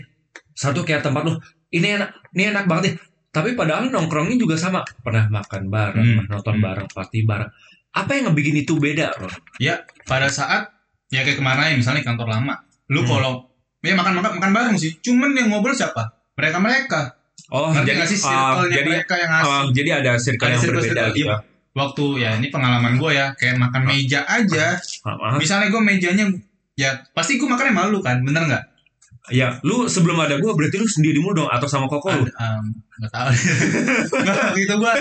[0.51, 1.33] Satu kayak tempat lu,
[1.69, 2.95] ini enak, ini enak banget nih.
[3.29, 6.17] Tapi padahal nongkrongnya juga sama, pernah makan bareng, Hmm.
[6.19, 6.63] pernah nonton Hmm.
[6.63, 7.49] bareng, party bareng.
[7.91, 9.29] Apa yang ngebikin itu beda, Ron?
[10.03, 10.67] pada saat
[11.07, 13.07] ya kayak kemarin misalnya di kantor lama lu Hmm.
[13.07, 13.31] kalau
[13.79, 16.01] ya makan makan makan bareng sih cuman yang ngobrol siapa
[16.33, 17.01] mereka mereka
[17.47, 20.59] Oh, ngerti jadi sih ah, circle-nya jadi mereka yang ah, jadi ada circle Ada yang
[20.59, 21.27] circle- berbeda circle, gitu.
[21.29, 21.35] iya.
[21.71, 24.65] waktu ya ini pengalaman gue ya kayak makan meja aja
[25.03, 25.37] Ah, ah.
[25.37, 26.25] misalnya gue mejanya
[26.73, 28.63] ya pasti gue makannya malu kan bener nggak?
[29.31, 32.27] Ya, lu sebelum ada gua berarti lu sendiri mulu dong atau sama koko lu?
[32.27, 32.63] Um,
[32.99, 33.29] nggak tahu.
[34.23, 34.93] Nggak gitu gue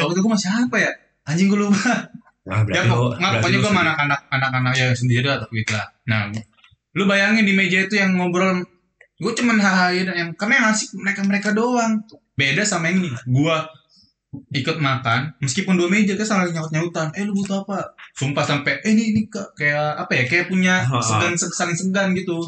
[0.00, 0.90] waktu itu gue masih apa ya?
[1.28, 2.08] Anjing gue lupa.
[2.48, 5.86] Nah, ya pok- nggak pokoknya gue sama anak-anak anak-anak ya sendiri atau gitu lah.
[6.08, 6.32] Nah
[6.96, 8.64] lu bayangin di meja itu yang ngobrol
[9.20, 12.00] gue cuman hahaha yang karena yang asik mereka mereka doang.
[12.40, 13.56] Beda sama yang ini gue
[14.56, 18.82] ikut makan meskipun dua meja kan saling nyaut nyautan eh lu butuh apa sumpah sampai
[18.84, 22.38] eh ini ini kak kayak apa ya kayak punya segan saling segan gitu.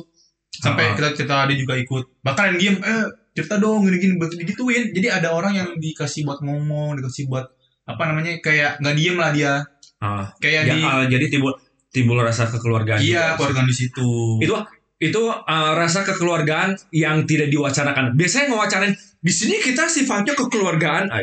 [0.52, 2.20] Sampai kita cerita dia juga ikut.
[2.20, 4.92] Bahkan yang diem eh cerita dong gini gini digituin.
[4.92, 7.48] Jadi ada orang yang dikasih buat ngomong dikasih buat
[7.88, 9.54] apa namanya kayak nggak diem lah dia.
[10.02, 11.54] Ah, kayak ya, di ah, jadi timbul
[11.94, 13.38] timbul rasa kekeluargaan iya juga.
[13.38, 14.10] keluarga di situ.
[14.42, 14.54] Itu
[15.02, 18.14] itu uh, rasa kekeluargaan yang tidak diwacanakan.
[18.14, 21.06] Biasanya ngewacanain di sini kita sifatnya kekeluargaan.
[21.10, 21.22] Ah,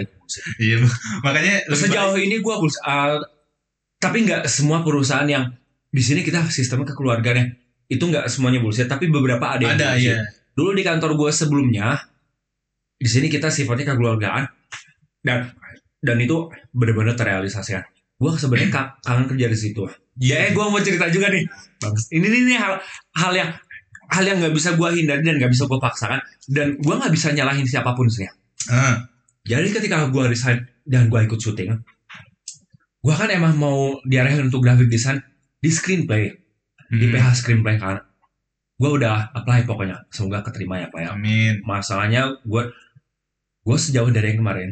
[0.61, 0.79] iya
[1.25, 2.55] makanya Sejauh ini gue
[3.99, 5.45] tapi nggak semua perusahaan yang
[5.89, 7.45] di sini kita sistemnya kekeluargaan ya.
[7.89, 10.13] Itu nggak semuanya bullshit, tapi beberapa ada yang ada bullshit.
[10.13, 10.17] ya
[10.53, 11.87] Dulu di kantor gue sebelumnya
[12.95, 14.43] di sini kita sifatnya kekeluargaan
[15.23, 15.51] dan
[15.99, 17.83] dan itu benar-benar terrealisasikan.
[18.15, 19.87] Gue sebenarnya ka- kangen kerja di situ.
[20.19, 21.47] Ya, gue mau cerita juga nih.
[21.79, 22.11] Bagus.
[22.11, 22.73] Ini nih, nih hal
[23.15, 23.49] hal yang
[24.11, 26.19] hal yang nggak bisa gue hindari dan nggak bisa gue paksakan
[26.51, 28.27] dan gue nggak bisa nyalahin siapa pun sih.
[28.67, 29.07] Ah,
[29.47, 31.71] Jadi ketika gue resign dan gue ikut syuting,
[32.99, 35.23] gue kan emang mau diarahin untuk graphic design
[35.59, 36.35] di screenplay,
[36.91, 37.13] di hmm.
[37.15, 38.03] PH screenplay kan.
[38.79, 41.07] Gue udah apply pokoknya, semoga keterima ya pak ya.
[41.15, 42.63] amin Masalahnya gue
[43.63, 44.69] gue sejauh dari yang kemarin,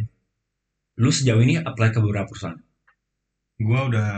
[1.00, 2.58] lu sejauh ini apply ke beberapa perusahaan,
[3.62, 4.10] gua udah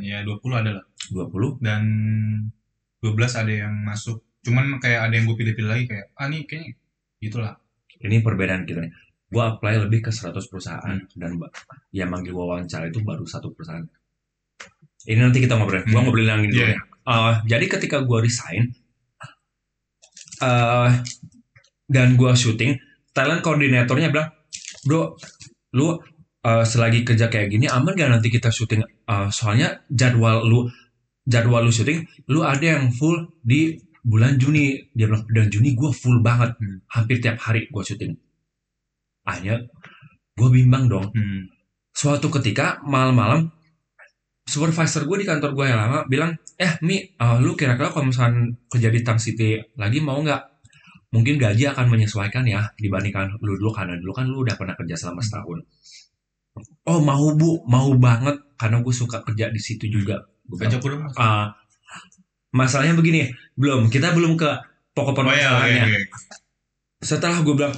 [0.00, 1.82] ya 20 ada lah 20 dan
[3.00, 6.74] 12 ada yang masuk cuman kayak ada yang gue pilih-pilih lagi kayak ah nih kayaknya
[7.22, 7.52] gitulah
[8.02, 8.92] ini perbedaan kita nih.
[9.32, 11.48] Gue apply lebih ke 100 perusahaan dan ba-
[11.90, 13.82] yang manggil wawancara itu baru satu perusahaan.
[15.02, 15.82] Ini nanti kita ngobrol.
[15.82, 15.92] Hmm.
[16.04, 16.76] ngobrolin yang ini dulu Iya.
[16.76, 16.80] ya.
[17.02, 18.70] Uh, jadi ketika gua resign
[20.40, 20.88] uh,
[21.88, 22.78] dan gua syuting,
[23.10, 24.30] talent koordinatornya bilang,
[24.84, 25.16] bro,
[25.72, 25.98] lu uh,
[26.62, 28.84] selagi kerja kayak gini aman gak nanti kita syuting?
[29.04, 30.70] Uh, soalnya jadwal lu
[31.24, 34.78] jadwal lu syuting, lu ada yang full di bulan Juni.
[34.94, 36.78] Dia bilang, dan Juni gua full banget Hmm.
[36.90, 38.12] hampir tiap hari gue syuting.
[39.22, 39.62] Akhirnya
[40.36, 41.06] gue bimbang dong.
[41.12, 41.42] hmm.
[41.92, 43.52] Suatu ketika malam-malam
[44.48, 48.56] supervisor gue di kantor gue yang lama bilang, eh Mi, eh, lu kira-kira kalau misalkan
[48.66, 50.42] kerja di Tang City lagi mau nggak?
[51.12, 54.96] Mungkin gaji akan menyesuaikan ya dibandingkan lu dulu karena dulu kan lu udah pernah kerja
[54.96, 55.60] selama setahun.
[56.88, 60.24] Oh mau bu, mau banget karena gue suka kerja di situ juga.
[60.48, 61.46] Bilang, ajak udah mas "Ah,
[62.52, 63.28] masalahnya begini,
[63.60, 64.50] belum kita belum ke
[64.92, 66.00] pokok oh ya oke permasalahannya oke
[67.02, 67.74] setelah gue bilang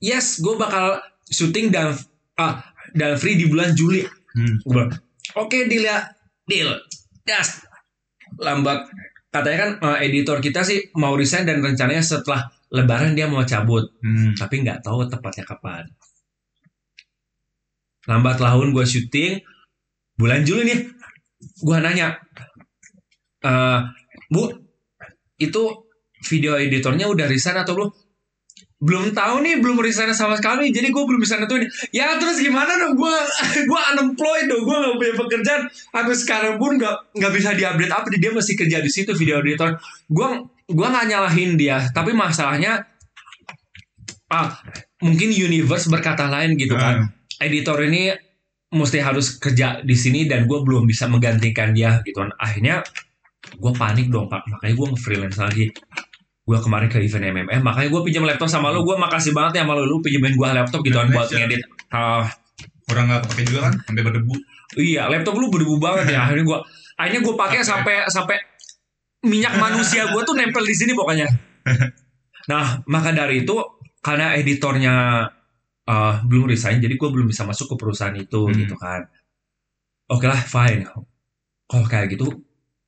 [0.00, 1.96] yes gue bakal syuting dan
[2.36, 4.04] ah dan free di bulan Juli.
[4.36, 4.60] Hmm.
[4.62, 4.84] gue
[5.36, 6.04] oke deal ya
[6.44, 6.70] deal
[7.24, 7.64] yes.
[8.36, 8.90] Lambat.
[9.32, 13.84] Katanya kan eh, editor kita sih mau resign dan rencananya setelah lebaran dia mau cabut.
[14.00, 14.32] Hmm.
[14.36, 15.84] tapi nggak tahu tepatnya kapan.
[18.06, 19.40] Lambat laun gue syuting.
[20.16, 20.80] Bulan Juli nih.
[21.60, 22.16] Gue nanya
[23.44, 23.80] "Eh,
[24.32, 24.48] bu
[25.36, 25.62] itu
[26.24, 27.90] video editornya udah resign atau belum
[28.76, 30.68] belum tahu nih belum resign sama sekali.
[30.68, 31.64] Jadi gue belum bisa nentuin.
[31.96, 33.00] Ya terus gimana dong?
[33.00, 33.14] Gue
[33.70, 34.62] gue unemployed dong.
[34.68, 35.62] Gue nggak punya pekerjaan.
[35.96, 38.06] Aku sekarang pun nggak nggak bisa diupdate apa.
[38.12, 39.80] Dia masih kerja di situ video editor.
[40.12, 41.88] Gue gue nggak nyalahin dia.
[41.88, 42.84] Tapi masalahnya
[44.26, 44.50] ah
[45.00, 47.08] mungkin universe berkata lain gitu kan.
[47.40, 48.12] Editor ini
[48.76, 52.28] mesti harus kerja di sini dan gue belum bisa menggantikan dia gitu kan.
[52.36, 52.84] Akhirnya
[53.56, 54.44] gue panik dong pak.
[54.44, 55.64] Makanya gue nge-freelance lagi
[56.46, 58.86] gue kemarin ke event MMM makanya gue pinjam laptop sama lu.
[58.86, 59.82] Gue makasih banget ya sama lu.
[59.84, 61.58] Lu pinjemin gue laptop gitu kan buat ngedit.
[61.90, 62.22] Ah,
[62.86, 63.74] orang nggak kepake juga kan?
[63.82, 64.34] Sampai berdebu.
[64.78, 66.22] Iya laptop lu berdebu banget ya.
[66.22, 66.58] Akhirnya gue
[66.96, 68.36] akhirnya gue pakai sampai sampai
[69.26, 71.26] minyak manusia gue tuh nempel di sini pokoknya.
[72.46, 73.58] Nah maka dari itu
[73.98, 75.26] karena editornya
[75.82, 78.54] eh, belum resign jadi gue belum bisa masuk ke perusahaan itu Hmm.
[78.54, 79.02] gitu kan.
[80.06, 80.86] Oke lah fine.
[81.66, 82.30] Kalau kayak gitu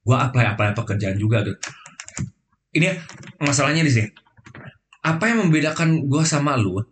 [0.06, 1.58] gue apply apply pekerjaan juga tuh
[2.74, 2.92] ini
[3.40, 4.08] masalahnya di sini
[5.04, 6.82] apa yang membedakan gue sama lu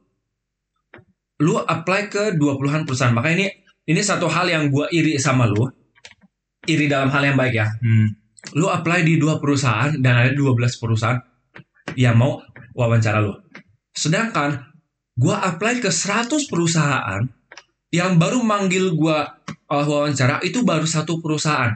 [1.42, 3.48] lu apply ke 20-an perusahaan makanya ini
[3.92, 5.68] ini satu hal yang gue iri sama lu
[6.66, 8.08] iri dalam hal yang baik ya hmm.
[8.56, 11.18] lu apply di dua perusahaan dan ada 12 perusahaan
[11.96, 12.42] yang mau
[12.76, 13.32] wawancara lu.
[13.96, 14.60] Sedangkan
[15.16, 17.24] gua apply ke 100 perusahaan
[17.88, 19.40] yang baru manggil gua
[19.72, 21.72] uh, wawancara itu baru satu perusahaan.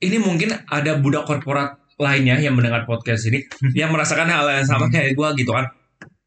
[0.00, 3.42] Ini mungkin ada budak korporat lainnya yang mendengar podcast ini
[3.80, 5.66] yang merasakan hal yang sama kayak gua gitu kan.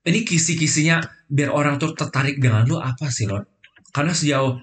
[0.07, 3.43] Ini kisi-kisinya biar orang tuh tertarik dengan lu apa sih, Lon?
[3.91, 4.55] Karena sejauh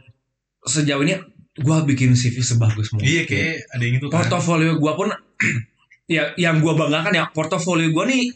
[0.64, 1.20] sejauh ini
[1.61, 5.12] gua bikin CV sebagus mungkin iya kayak ada yang itu kan portofolio gua pun
[6.11, 8.26] ya yang gua banggakan ya portofolio gua nih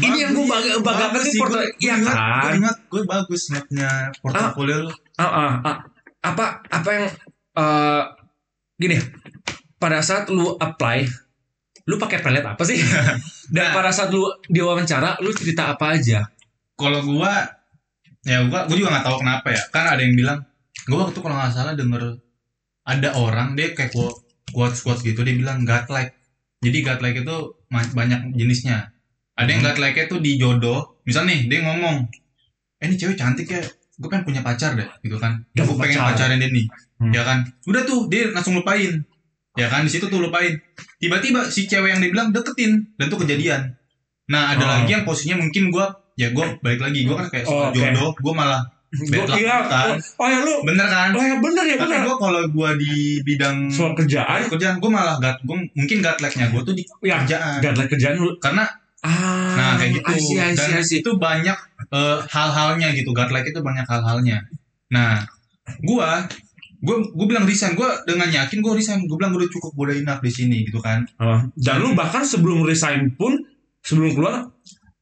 [0.00, 3.42] ini yang gua bangga, banggakan Bagus sih porto gue- iya gue kan ingat gue bagus
[3.52, 5.76] notnya portofolio lu Ah, ah, ah.
[6.20, 7.06] apa apa yang
[7.56, 8.02] eh,
[8.76, 8.96] gini
[9.76, 11.04] pada saat lu apply
[11.90, 12.78] lu pakai pelet apa sih
[13.54, 13.74] dan Nah.
[13.74, 16.22] pada saat lu diwawancara lu cerita apa aja
[16.78, 17.42] kalau gua
[18.22, 20.38] ya gua gua juga nggak tahu kenapa ya kan ada yang bilang
[20.86, 22.02] gua waktu kalau nggak salah denger
[22.86, 23.90] ada orang dia kayak
[24.50, 26.14] quotes quotes gitu dia bilang God like
[26.60, 27.36] Jadi God like itu
[27.70, 28.92] banyak jenisnya.
[29.32, 29.68] Ada yang Hmm.
[29.72, 31.00] God like itu di jodoh.
[31.08, 32.04] Misal nih dia ngomong,
[32.76, 33.64] eh ini cewek cantik ya,
[33.96, 35.40] gue pengen punya pacar deh, gitu kan.
[35.56, 36.28] Gue pengen pacar.
[36.28, 36.68] pacarin dia nih,
[37.00, 37.16] Hmm.
[37.16, 37.48] ya kan.
[37.64, 38.92] Udah tuh dia langsung lupain,
[39.54, 39.82] ya kan.
[39.82, 40.54] Di situ tuh lupain.
[40.98, 43.74] Tiba-tiba si cewek yang dibilang deketin dan tuh kejadian.
[44.28, 44.68] Nah ada Oh.
[44.76, 47.74] lagi yang posisinya mungkin gue, ya gue balik lagi, gue kan kayak Oh, oke.
[47.74, 49.94] jodoh, gue malah Gue kira, kan?
[50.18, 51.14] oh ya lu, bener kan.
[51.14, 52.02] oh ya bener ya Tapi bener.
[52.10, 56.50] gue kalau gue di bidang Soal kerjaan, kerjaan gue malah gak gue mungkin gak like-nya
[56.50, 58.34] gue tuh di ya kerjaan gak ada kerjaan lu.
[58.42, 58.66] karena
[59.00, 63.46] Ah, nah kayak gitu I see, I see, dan itu banyak eh, hal-halnya gitu like
[63.46, 64.42] itu banyak hal-halnya
[64.90, 65.22] nah
[65.78, 66.08] gue
[66.80, 67.72] gue gue bilang resign.
[67.72, 69.04] Gue dengan yakin gue resign.
[69.04, 71.04] Gue bilang gue udah cukup gue udah enough di sini gitu kan.
[71.16, 73.36] Oh, dan lu bahkan sebelum resign pun,
[73.80, 74.48] sebelum keluar,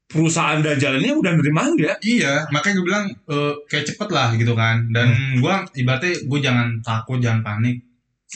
[0.04, 1.94] perusahaan dajalannya udah nerima ya.
[2.00, 4.88] iya makanya gue bilang eh, kayak cepet lah gitu kan.
[4.88, 5.34] Dan Hmm.
[5.38, 7.84] gue ibaratnya gue jangan takut jangan panik.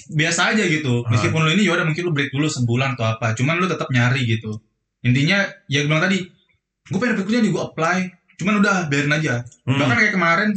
[0.08, 1.00] Biasa aja gitu.
[1.02, 1.10] Ah.
[1.10, 3.32] meskipun lu ini yaudah mungkin lu break dulu sebulan atau apa.
[3.32, 4.52] Cuman lu tetap nyari gitu.
[5.02, 6.20] Intinya ya gue bilang tadi
[6.84, 7.98] gue pengen kerja nih gue apply.
[8.36, 9.40] Cuman udah biarin aja.
[9.64, 9.80] Hmm.
[9.80, 10.50] bahkan kayak kemarin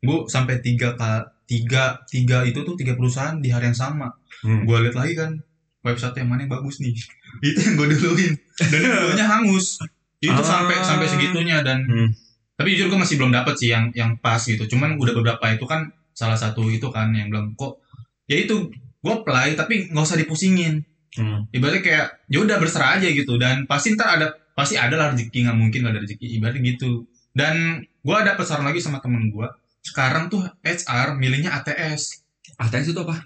[0.00, 4.14] gue sampai tiga ka- tiga tiga itu tuh tiga perusahaan di hari yang sama.
[4.40, 4.64] Hmm.
[4.64, 5.36] gue lihat lagi kan
[5.82, 6.94] website yang mana yang bagus nih?
[7.44, 9.76] Itu yang gue duluin dan dulunya hangus.
[10.16, 10.44] Itu Ah.
[10.44, 12.08] sampai sampai segitunya dan Hmm.
[12.54, 14.64] tapi jujur gue masih belum dapet sih yang yang pas gitu.
[14.64, 17.80] Cuman udah beberapa itu kan salah satu itu kan yang bilang kok?
[18.24, 18.68] Ya itu
[19.00, 20.86] gue apply tapi nggak usah dipusingin.
[21.10, 21.42] Hmm.
[21.50, 23.34] ibaratnya kayak ya udah berserah aja gitu.
[23.34, 26.38] Dan pasti ntar ada pasti ada lah rezeki nggak mungkin gak ada rezeki.
[26.38, 27.04] Ibaratnya gitu.
[27.32, 29.48] Dan gue dapet saran lagi sama temen gue
[29.80, 32.24] sekarang tuh HR milihnya ATS
[32.56, 33.16] ATS itu apa?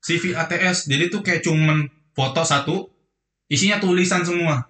[0.00, 2.86] CV ATS jadi tuh kayak cuman foto satu
[3.46, 4.62] isinya tulisan semua.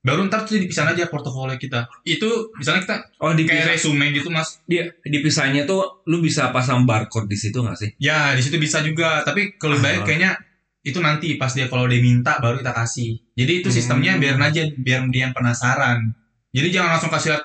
[0.00, 1.84] Baru ntar tuh dipisahin aja portofolio kita.
[2.02, 4.56] Itu misalnya kita Oh kayak dipisah, resume gitu mas.
[4.64, 7.90] Dia dipisahnya tuh lu bisa pasang barcode di situ nggak sih?
[8.00, 9.20] ya di situ bisa juga.
[9.20, 9.82] Tapi kalau Ah.
[9.84, 10.40] baik kayaknya
[10.80, 13.20] itu nanti pas dia kalau dia minta baru kita kasih.
[13.36, 14.20] Jadi itu sistemnya Hmm.
[14.24, 16.16] biarin aja biar dia yang penasaran.
[16.48, 17.44] Jadi jangan langsung kasih lihat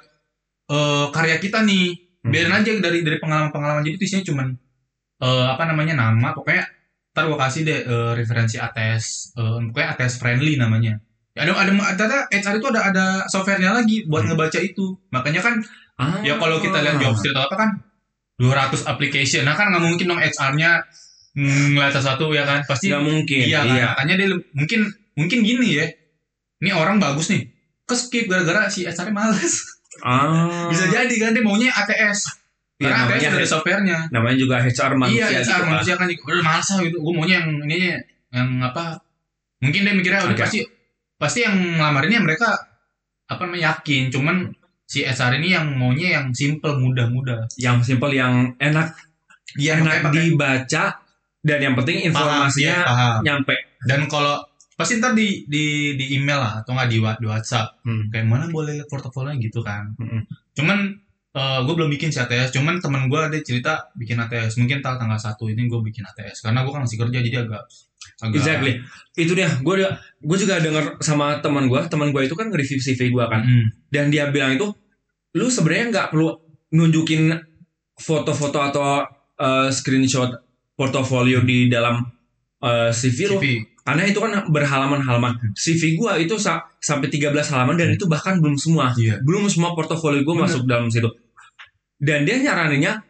[0.65, 2.33] eh, karya kita nih Hmm.
[2.33, 4.47] biarin aja dari dari pengalaman pengalaman jadi itu isinya cuman
[5.21, 6.65] eh, apa namanya nama pokoknya
[7.13, 10.97] ntar gua kasih deh eh, referensi ATS eh, pokoknya ATS friendly namanya
[11.35, 14.33] Ya, ada ada ada HR itu ada ada softwarenya lagi buat Hmm.
[14.33, 15.59] ngebaca itu makanya kan
[15.95, 16.23] Ah.
[16.23, 17.69] ya kalau kita lihat job street atau apa kan
[18.39, 20.79] 200 application nah kan nggak mungkin dong HR-nya
[21.35, 23.43] ngeliat sesuatu ya kan pasti nggak mungkin.
[23.43, 23.67] iya, Iya.
[23.67, 23.87] kan?
[23.99, 24.79] makanya dia mungkin
[25.13, 25.85] mungkin gini ya
[26.63, 27.51] ini orang bagus nih
[27.83, 29.53] ke skip gara-gara si HR-nya males
[30.05, 30.69] Ah.
[30.69, 32.45] bisa jadi kan dia maunya ATS
[32.75, 35.67] Iya, karena ATS namanya udah ada softwarenya namanya juga HR manusia iya gitu HR kan.
[35.71, 37.77] manusia kan udah males lah gitu gue maunya yang ini
[38.29, 38.83] yang apa
[39.57, 40.43] mungkin dia mikirnya udah Oke.
[40.43, 40.59] pasti
[41.15, 42.49] pasti yang ngelamarinnya mereka
[43.25, 44.53] apa namanya yakin cuman
[44.83, 48.93] si HR ini yang maunya yang simple mudah-mudah Yang simple yang enak
[49.55, 50.83] Iya, enak makanya pakai- dibaca
[51.41, 53.15] dan yang penting paham, informasinya iya, paham.
[53.23, 53.55] nyampe.
[53.81, 54.35] Dan kalau
[54.75, 58.11] pasti ntar di di di email lah atau nggak di, di WhatsApp Hmm.
[58.11, 59.95] kayak mana boleh lihat portofolionya gitu kan.
[59.95, 60.27] Mm-mm.
[60.57, 60.79] Cuman
[61.35, 64.55] gue belum bikin si ATS, cuman temen gue ada cerita bikin ATS.
[64.55, 67.63] Mungkin tanggal tanggal satu ini gue bikin ATS karena gue kan masih kerja jadi agak
[68.23, 68.73] agak Exactly.
[69.19, 69.51] Itu dia.
[69.59, 71.81] Gue gue juga denger sama teman gue.
[71.91, 73.41] Teman gue itu kan nge-review CV gue kan.
[73.43, 73.65] Mm.
[73.91, 74.71] Dan dia bilang itu,
[75.35, 76.39] lu sebenarnya nggak perlu
[76.71, 77.35] nunjukin
[77.99, 79.03] foto-foto atau
[79.39, 80.31] uh, screenshot
[80.75, 81.99] portofolio di dalam
[82.63, 83.39] uh, CV lu.
[83.39, 83.45] CV.
[83.85, 85.53] Karena itu kan berhalaman-halaman.
[85.53, 88.89] CV gua itu sa- sampai 13 halaman dan itu bahkan belum semua.
[88.91, 89.21] Iya.
[89.21, 90.45] Belum semua portofolio gua Bener.
[90.49, 91.05] masuk dalam situ.
[91.95, 93.05] Dan dia nyaraninnya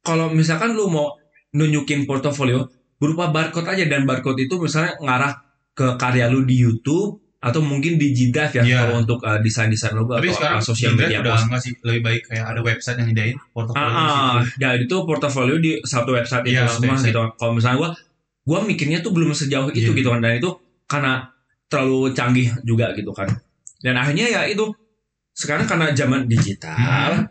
[0.00, 1.12] kalau misalkan lu mau
[1.50, 2.64] nunjukin portofolio
[2.96, 5.32] berupa barcode aja dan barcode itu misalnya ngarah
[5.72, 8.78] ke karya lu di YouTube atau mungkin di Gdive ya Iya.
[8.82, 11.44] kalau untuk uh, desain-desain logo Tapi atau sekarang sosial media udah post.
[11.48, 14.96] nggak sih lebih baik kayak ada website yang nyediain portofolio di Ah, ah, dan itu
[15.00, 17.08] portofolio di satu website itu Iya, satu semua website.
[17.10, 17.22] gitu.
[17.34, 17.90] Kalau misalnya gua,
[18.44, 19.98] gua mikirnya tuh belum sejauh itu Iya.
[20.00, 20.50] gitu kan dan itu
[20.86, 21.30] karena
[21.70, 23.30] terlalu canggih juga gitu kan.
[23.80, 24.68] Dan akhirnya ya itu
[25.32, 27.30] sekarang karena zaman digital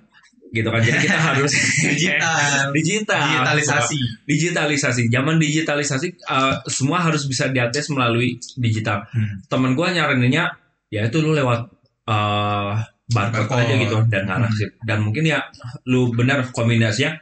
[0.50, 2.74] gitu kan, jadi kita harus Digital.
[2.78, 4.00] digital, Digitalisasi.
[4.26, 5.02] digitalisasi.
[5.14, 9.06] Zaman digitalisasi uh, semua harus bisa diakses melalui digital.
[9.14, 9.46] Hmm.
[9.46, 10.50] Temen gua nyaraninnya
[10.90, 11.70] ya itu lu lewat
[12.10, 12.74] uh,
[13.14, 14.72] barcode, aja gitu dan ngarah sih.
[14.82, 15.46] Dan mungkin ya
[15.86, 17.14] lu benar kombinasinya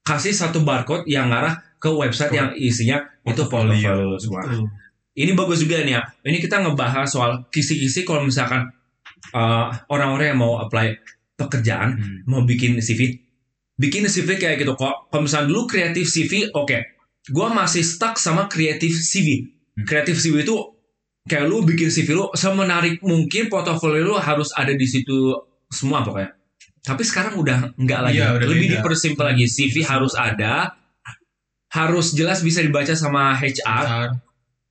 [0.00, 4.42] kasih satu barcode yang ngarah ke website yang isinya itu portfolio semua.
[4.42, 4.66] Betul.
[5.12, 6.02] Ini bagus juga nih ya.
[6.22, 8.68] Ini kita ngebahas soal kisi-kisi kalau misalkan
[9.32, 10.92] uh, orang-orang yang mau apply
[11.34, 12.18] pekerjaan Hmm.
[12.24, 13.12] mau bikin CV
[13.76, 16.80] bikin CV kayak gitu kok kalau misalnya dulu kreatif CV oke
[17.28, 19.44] gua masih stuck sama kreatif CV
[19.76, 19.84] Hmm.
[19.84, 20.56] kreatif CV itu
[21.24, 25.36] kayak lu bikin CV lu semenarik mungkin portofolio lu harus ada di situ
[25.68, 26.32] semua pokoknya
[26.80, 28.74] tapi sekarang udah enggak lagi Iya, udah lebih beda.
[28.80, 30.72] dipersimpel lagi CV harus ada
[31.76, 34.08] harus jelas bisa dibaca sama HR HR.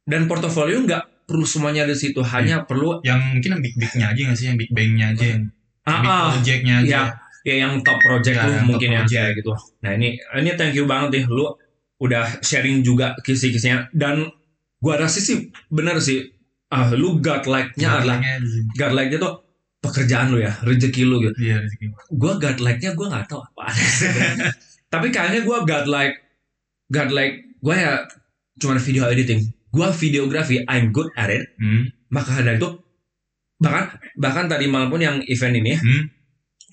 [0.09, 4.19] dan portofolio nggak perlu semuanya di situ hanya perlu yang mungkin yang big bignya aja
[4.25, 5.43] nggak sih yang big bangnya aja yang
[5.85, 6.89] ah, big ah, projectnya aja.
[6.89, 7.03] Ya
[7.45, 9.37] ya yang top project Ya, lu mungkin yang project.
[9.39, 9.53] gitu.
[9.85, 11.23] Nah ini ini thank you banget nih.
[11.29, 11.53] Lu
[12.01, 13.85] udah sharing juga kisi-kisinya.
[13.93, 14.25] Dan
[14.81, 16.25] gua rasa sih bener sih.
[16.73, 18.67] Ah lu godlike-nya adalah Godlike-nya di sini.
[18.73, 19.33] godlike-nya tuh
[19.85, 21.37] pekerjaan lu ya rezeki lu gitu.
[21.37, 21.85] Iya rezeki.
[22.09, 23.65] gue godlike-nya gue nggak tahu apa.
[24.93, 25.57] Tapi kayaknya gue
[26.87, 27.93] godlike godlike gue ya
[28.55, 29.41] cuma video editing.
[29.69, 31.51] Gue videografi I'm good at it.
[31.57, 31.91] Hmm.
[32.07, 32.69] maka dari itu
[33.55, 36.03] bahkan bahkan tadi malam pun yang event ini Hmm.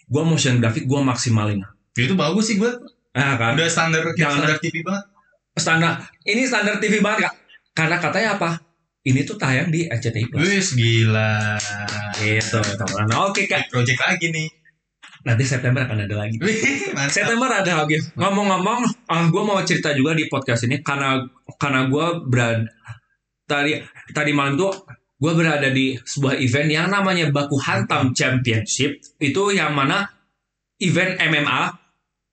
[0.06, 1.58] gue motion graphic gue maksimalin.
[1.96, 2.70] Ya, itu bagus sih gue
[3.12, 3.56] ah kan?
[3.56, 5.04] Udah standar Jangan- standar TV banget.
[5.52, 5.92] Standar
[6.24, 7.34] ini standar TV banget kak.
[7.72, 8.50] Karena katanya apa?
[9.02, 10.40] Ini tuh tayang di RCTI Plus.
[10.40, 11.58] Wis gila.
[12.16, 13.66] Gitu teman oke kak.
[13.66, 14.46] Project lagi nih
[15.22, 16.36] nanti September akan ada lagi
[17.16, 17.98] September ada lagi.
[18.18, 21.22] Ngomong-ngomong, ah gue mau cerita juga di podcast ini karena
[21.56, 22.68] karena gue berada
[23.46, 23.78] tadi
[24.12, 24.72] tadi malam tuh
[25.22, 30.10] gue berada di sebuah event yang namanya Baku Hantam Championship itu yang mana
[30.82, 31.60] event MMA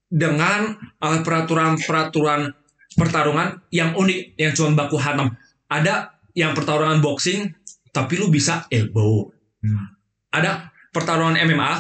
[0.10, 2.50] dengan ah, peraturan-peraturan
[2.98, 5.38] pertarungan yang unik yang cuma baku hantam.
[5.70, 7.54] Ada yang pertarungan boxing
[7.94, 9.30] tapi lu bisa elbow.
[9.62, 9.94] Hmm.
[10.34, 11.72] Ada pertarungan MMA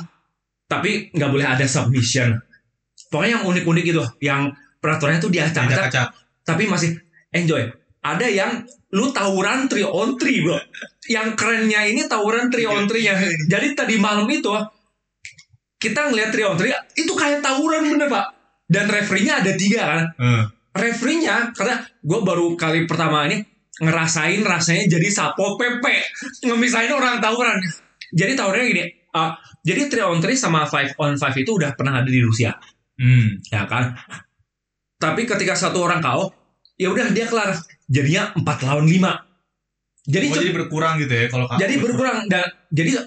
[0.70, 2.38] tapi nggak boleh ada submission.
[3.09, 6.03] Pokoknya yang unik-unik gitu, yang peraturannya tuh diacak-acak kaca
[6.45, 6.93] tapi masih
[7.34, 7.65] enjoy.
[7.99, 8.51] Ada yang
[8.95, 10.57] lu tawuran 3 on 3, Bro.
[11.09, 13.13] Yang kerennya ini tawuran 3 on 3-nya.
[13.49, 14.49] Jadi tadi malam itu
[15.78, 18.26] kita ngeliat 3 on 3 itu kayak tawuran bener, Pak.
[18.70, 20.03] Dan referee-nya ada tiga kan.
[20.22, 23.41] Eh, Referee-nya karena gue baru kali pertama ini
[23.82, 25.97] ngerasain rasanya jadi sapo pepe
[26.45, 27.57] ngemisahin orang tawuran.
[28.13, 29.32] Jadi tawurannya gini, uh,
[29.62, 32.53] jadi 3 on 3 sama 5 on 5 itu udah pernah ada di Rusia.
[32.95, 33.39] Hmm.
[33.45, 33.95] ya kan?
[34.95, 36.30] Tapi ketika satu orang KO
[36.76, 37.55] ya udah dia kelar.
[37.86, 39.28] Jadinya 4 lawan 5
[40.05, 42.26] jadi Oh, jadi berkurang gitu ya kalau jadi berkurang.
[42.26, 42.97] dan jadi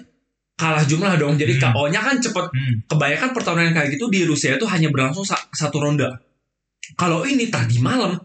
[0.53, 1.35] kalah jumlah dong.
[1.35, 1.69] Jadi Hmm.
[1.69, 2.45] KO-nya kan cepet.
[2.47, 2.73] Hmm.
[2.85, 6.07] kebanyakan pertarungan kayak gitu di Rusia itu hanya berlangsung sa- satu ronde.
[6.93, 8.15] Kalau ini tadi malam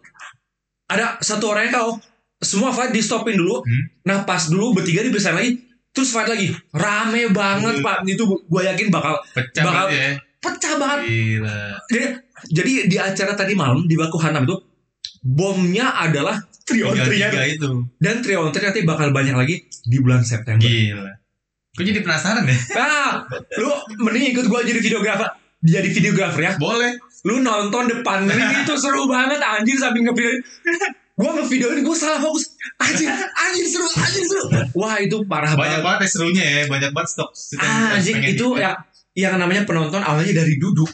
[0.87, 1.91] ada satu orang yang KO
[2.39, 3.61] semua fight di stopin dulu.
[3.61, 3.85] Hmm.
[4.05, 5.53] napas dulu bertiga dibesarin lagi
[5.99, 7.85] terus fight lagi rame banget Hmm.
[7.85, 10.11] pak itu gue yakin bakal Pecah Bakal- banget ya.
[10.39, 11.59] pecah banget Gila.
[11.91, 12.07] jadi,
[12.47, 14.55] jadi di acara tadi malam di Baku Hanam itu
[15.21, 17.71] bomnya adalah trio trio itu.
[17.99, 20.63] dan trio trio nanti bakal banyak lagi di bulan September.
[20.63, 21.11] Gila.
[21.73, 22.55] Kok jadi penasaran ya?
[22.79, 23.13] Ah,
[23.57, 25.27] lu mending ikut gua jadi videografer.
[25.59, 26.53] Jadi videografer ya.
[26.57, 26.95] Boleh.
[27.25, 30.39] Lu nonton depan ring itu seru banget anjir sambil ngevideoin.
[31.19, 32.55] Gua ngevideoin gua salah fokus.
[32.79, 34.43] Anjir, anjir seru, anjir seru.
[34.73, 35.85] Wah, itu parah Banyak banget.
[35.85, 36.63] banget ya serunya ya.
[36.71, 37.31] Banyak banget stok.
[37.59, 38.71] Ah, Pengen itu di- ya
[39.19, 40.87] yang namanya penonton awalnya dari duduk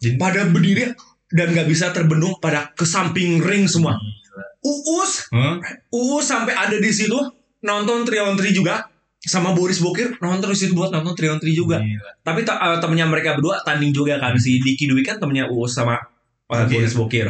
[0.00, 0.96] Jadi- pada berdiri
[1.28, 4.00] dan nggak bisa terbendung pada ke samping ring semua.
[4.62, 5.60] Uus Hah?
[5.90, 7.14] Uus sampai ada di situ
[7.60, 11.78] nonton Trion Tri juga sama Boris Bokir nonton di situ buat nonton Trion Tri juga.
[11.78, 12.10] Gila.
[12.22, 15.74] Tapi ta- eh, temennya mereka berdua tanding juga kan si Diki Dwi kan temennya Uus
[15.74, 16.00] sama
[16.46, 16.80] Bokir.
[16.80, 17.26] Boris Bokir.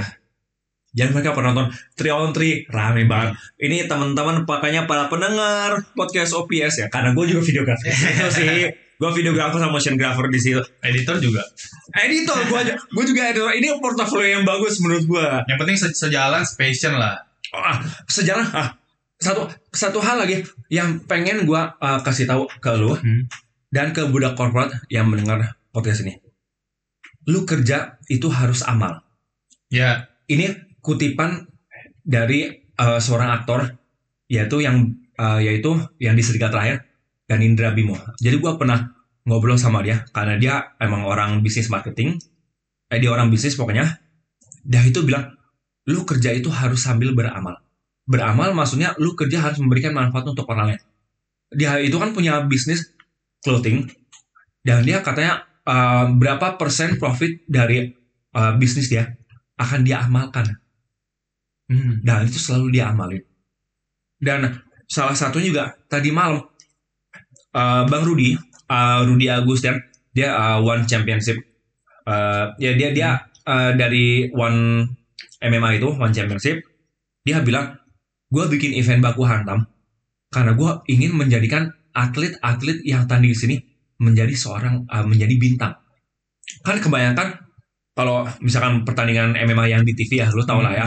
[0.96, 3.36] Jadi mereka penonton Trion Tri rame banget.
[3.60, 8.48] Ini teman-teman pakainya para pendengar podcast OPS ya karena gue juga videografer itu sih.
[8.96, 10.56] Gue videografer sama motion grapher di situ.
[10.80, 11.44] Editor juga.
[11.92, 13.52] Editor gue aja, gue juga editor.
[13.52, 15.26] Ini portofolio yang bagus menurut gue.
[15.44, 17.20] Yang penting se- sejalan, passion lah.
[17.52, 17.76] ah,
[18.08, 18.68] sejarah ah
[19.16, 23.24] satu satu hal lagi yang pengen gua ah, kasih tahu ke lu Hmm.
[23.68, 26.20] dan ke budak korporat yang mendengar podcast ini.
[27.24, 29.00] Lu kerja itu harus amal.
[29.68, 30.08] Ya.
[30.26, 31.50] Ini kutipan
[32.06, 33.66] dari eh, seorang aktor
[34.30, 36.86] yaitu yang eh, yaitu yang di Serikat Terakhir
[37.26, 37.98] dan Indra Bimo.
[38.22, 38.94] Jadi gua pernah
[39.26, 42.14] ngobrol sama dia karena dia emang orang bisnis marketing.
[42.86, 43.98] Eh dia orang bisnis pokoknya.
[44.62, 45.34] Dia itu bilang
[45.90, 47.58] lu kerja itu harus sambil beramal.
[48.06, 50.82] Beramal maksudnya lu kerja harus memberikan manfaat untuk orang lain.
[51.50, 52.94] Dia itu kan punya bisnis
[53.42, 53.90] clothing
[54.62, 57.90] dan dia katanya eh, berapa persen profit dari
[58.34, 59.10] eh, bisnis dia
[59.58, 60.65] akan dia amalkan.
[61.66, 62.02] Hmm.
[62.02, 63.22] Dan itu selalu dia amalin.
[64.16, 66.46] Dan salah satunya juga tadi malam
[67.52, 68.34] eh, Bang Rudi,
[68.70, 69.76] eh, Rudi Agustian,
[70.14, 71.36] dia eh, one championship.
[72.06, 73.10] Eh, ya dia dia
[73.44, 74.86] eh, dari one
[75.42, 76.62] MMA itu one championship.
[77.26, 77.74] Dia bilang,
[78.30, 79.66] gue bikin event baku hantam
[80.30, 83.56] karena gue ingin menjadikan atlet-atlet yang tanding di sini
[83.98, 85.74] menjadi seorang eh, menjadi bintang.
[86.62, 87.42] Kan kebanyakan
[87.96, 90.86] kalau misalkan pertandingan MMA yang di TV ya, lu tau lah ya,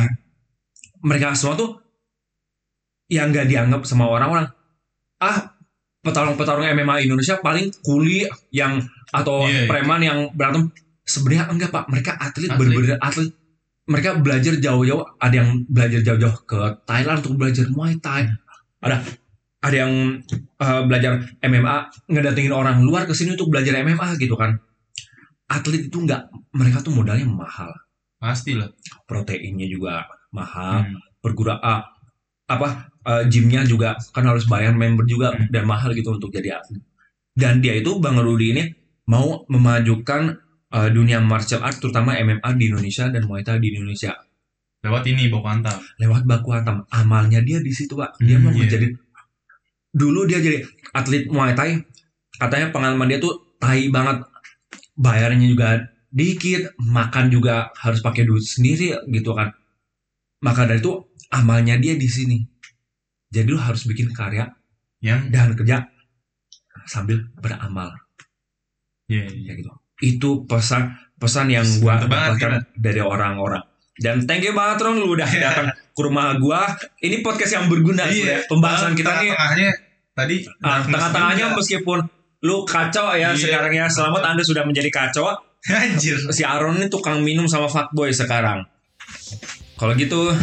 [1.03, 1.79] mereka semua tuh
[3.09, 4.47] yang nggak dianggap sama orang-orang.
[5.19, 5.57] Ah
[5.99, 8.23] petarung-petarung MMA Indonesia paling kuli
[8.55, 8.79] yang
[9.11, 9.67] atau Iya, iya.
[9.67, 10.71] preman yang berantem.
[11.03, 11.89] Sebenarnya enggak pak.
[11.89, 12.59] Mereka atlet, Atlet.
[12.61, 13.33] bener-bener atlet.
[13.89, 15.01] Mereka belajar jauh-jauh.
[15.17, 18.29] Ada yang belajar jauh-jauh ke Thailand untuk belajar Muay Thai.
[18.85, 19.01] Ada
[19.59, 21.75] ada yang eh, belajar MMA
[22.07, 24.55] ngedatengin orang luar ke sini untuk belajar MMA gitu kan.
[25.49, 27.73] Atlet itu nggak mereka tuh modalnya mahal.
[28.21, 28.69] Pasti lah.
[29.09, 30.97] proteinnya juga mahal Hmm.
[32.49, 32.67] apa
[33.05, 35.47] eh, gymnya juga kan harus bayar member juga Hmm.
[35.53, 36.81] dan mahal gitu untuk jadi atlet
[37.37, 38.63] dan dia itu bang Rudi ini
[39.07, 40.35] mau memajukan
[40.69, 44.13] eh, dunia martial art terutama MMA di Indonesia dan Muay Thai di Indonesia
[44.79, 45.75] Lewat ini bawa antam.
[45.99, 48.63] lewat baku hantam amalnya dia di situ pak dia Hmm, mau iya.
[48.63, 48.87] menjadi
[49.91, 50.61] dulu dia jadi
[50.93, 51.81] atlet Muay Thai
[52.37, 54.23] katanya pengalaman dia tuh tai banget
[54.95, 55.69] bayarnya juga
[56.09, 59.51] dikit makan juga harus pakai duit sendiri gitu kan
[60.39, 60.93] maka dari itu
[61.31, 62.39] amalnya dia di sini.
[63.29, 64.49] Jadi lu harus bikin karya
[64.99, 65.77] Yang dan kerja
[66.83, 67.93] sambil beramal.
[69.07, 69.51] Iya, ya iya.
[69.55, 69.71] gitu.
[69.99, 73.63] Itu pesan pesan yang gua dapatkan dari orang-orang.
[73.99, 76.67] Dan thank you banget Ron lu udah datang ke rumah gua.
[76.99, 78.47] Ini podcast yang berguna sebenarnya.
[78.51, 79.31] pembahasan kita nih.
[79.31, 79.69] Tengah-tengahnya
[80.15, 80.35] tadi
[80.67, 81.99] ah, tengah-tengahnya meskipun
[82.43, 83.39] lu kacau ya Iya.
[83.39, 85.31] sekarang ya selamat anda sudah menjadi kacau.
[85.75, 86.15] Anjir.
[86.31, 88.63] si Aaron ini tukang minum sama fuckboy sekarang
[89.79, 90.35] kalau gitu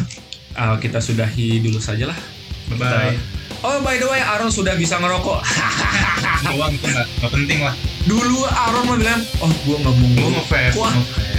[0.55, 2.19] ah, kita sudahi dulu saja lah
[2.67, 3.15] Bye bye.
[3.63, 5.39] oh by the way Aaron sudah bisa ngerokok
[6.47, 7.75] Doang itu nggak nggak penting lah.
[8.03, 10.93] dulu Aaron mah bilang oh gua nggak mau Gue ngerokok nge-vape, Wah.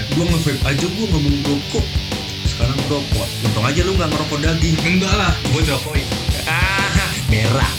[0.08, 1.86] gue nge-vape aja gue nggak mau ngerokok
[2.48, 6.02] sekarang ngerokok untung aja lu nggak ngerokok daging Enggak lah, gue jokowi.
[6.45, 6.95] ah
[7.28, 7.72] merah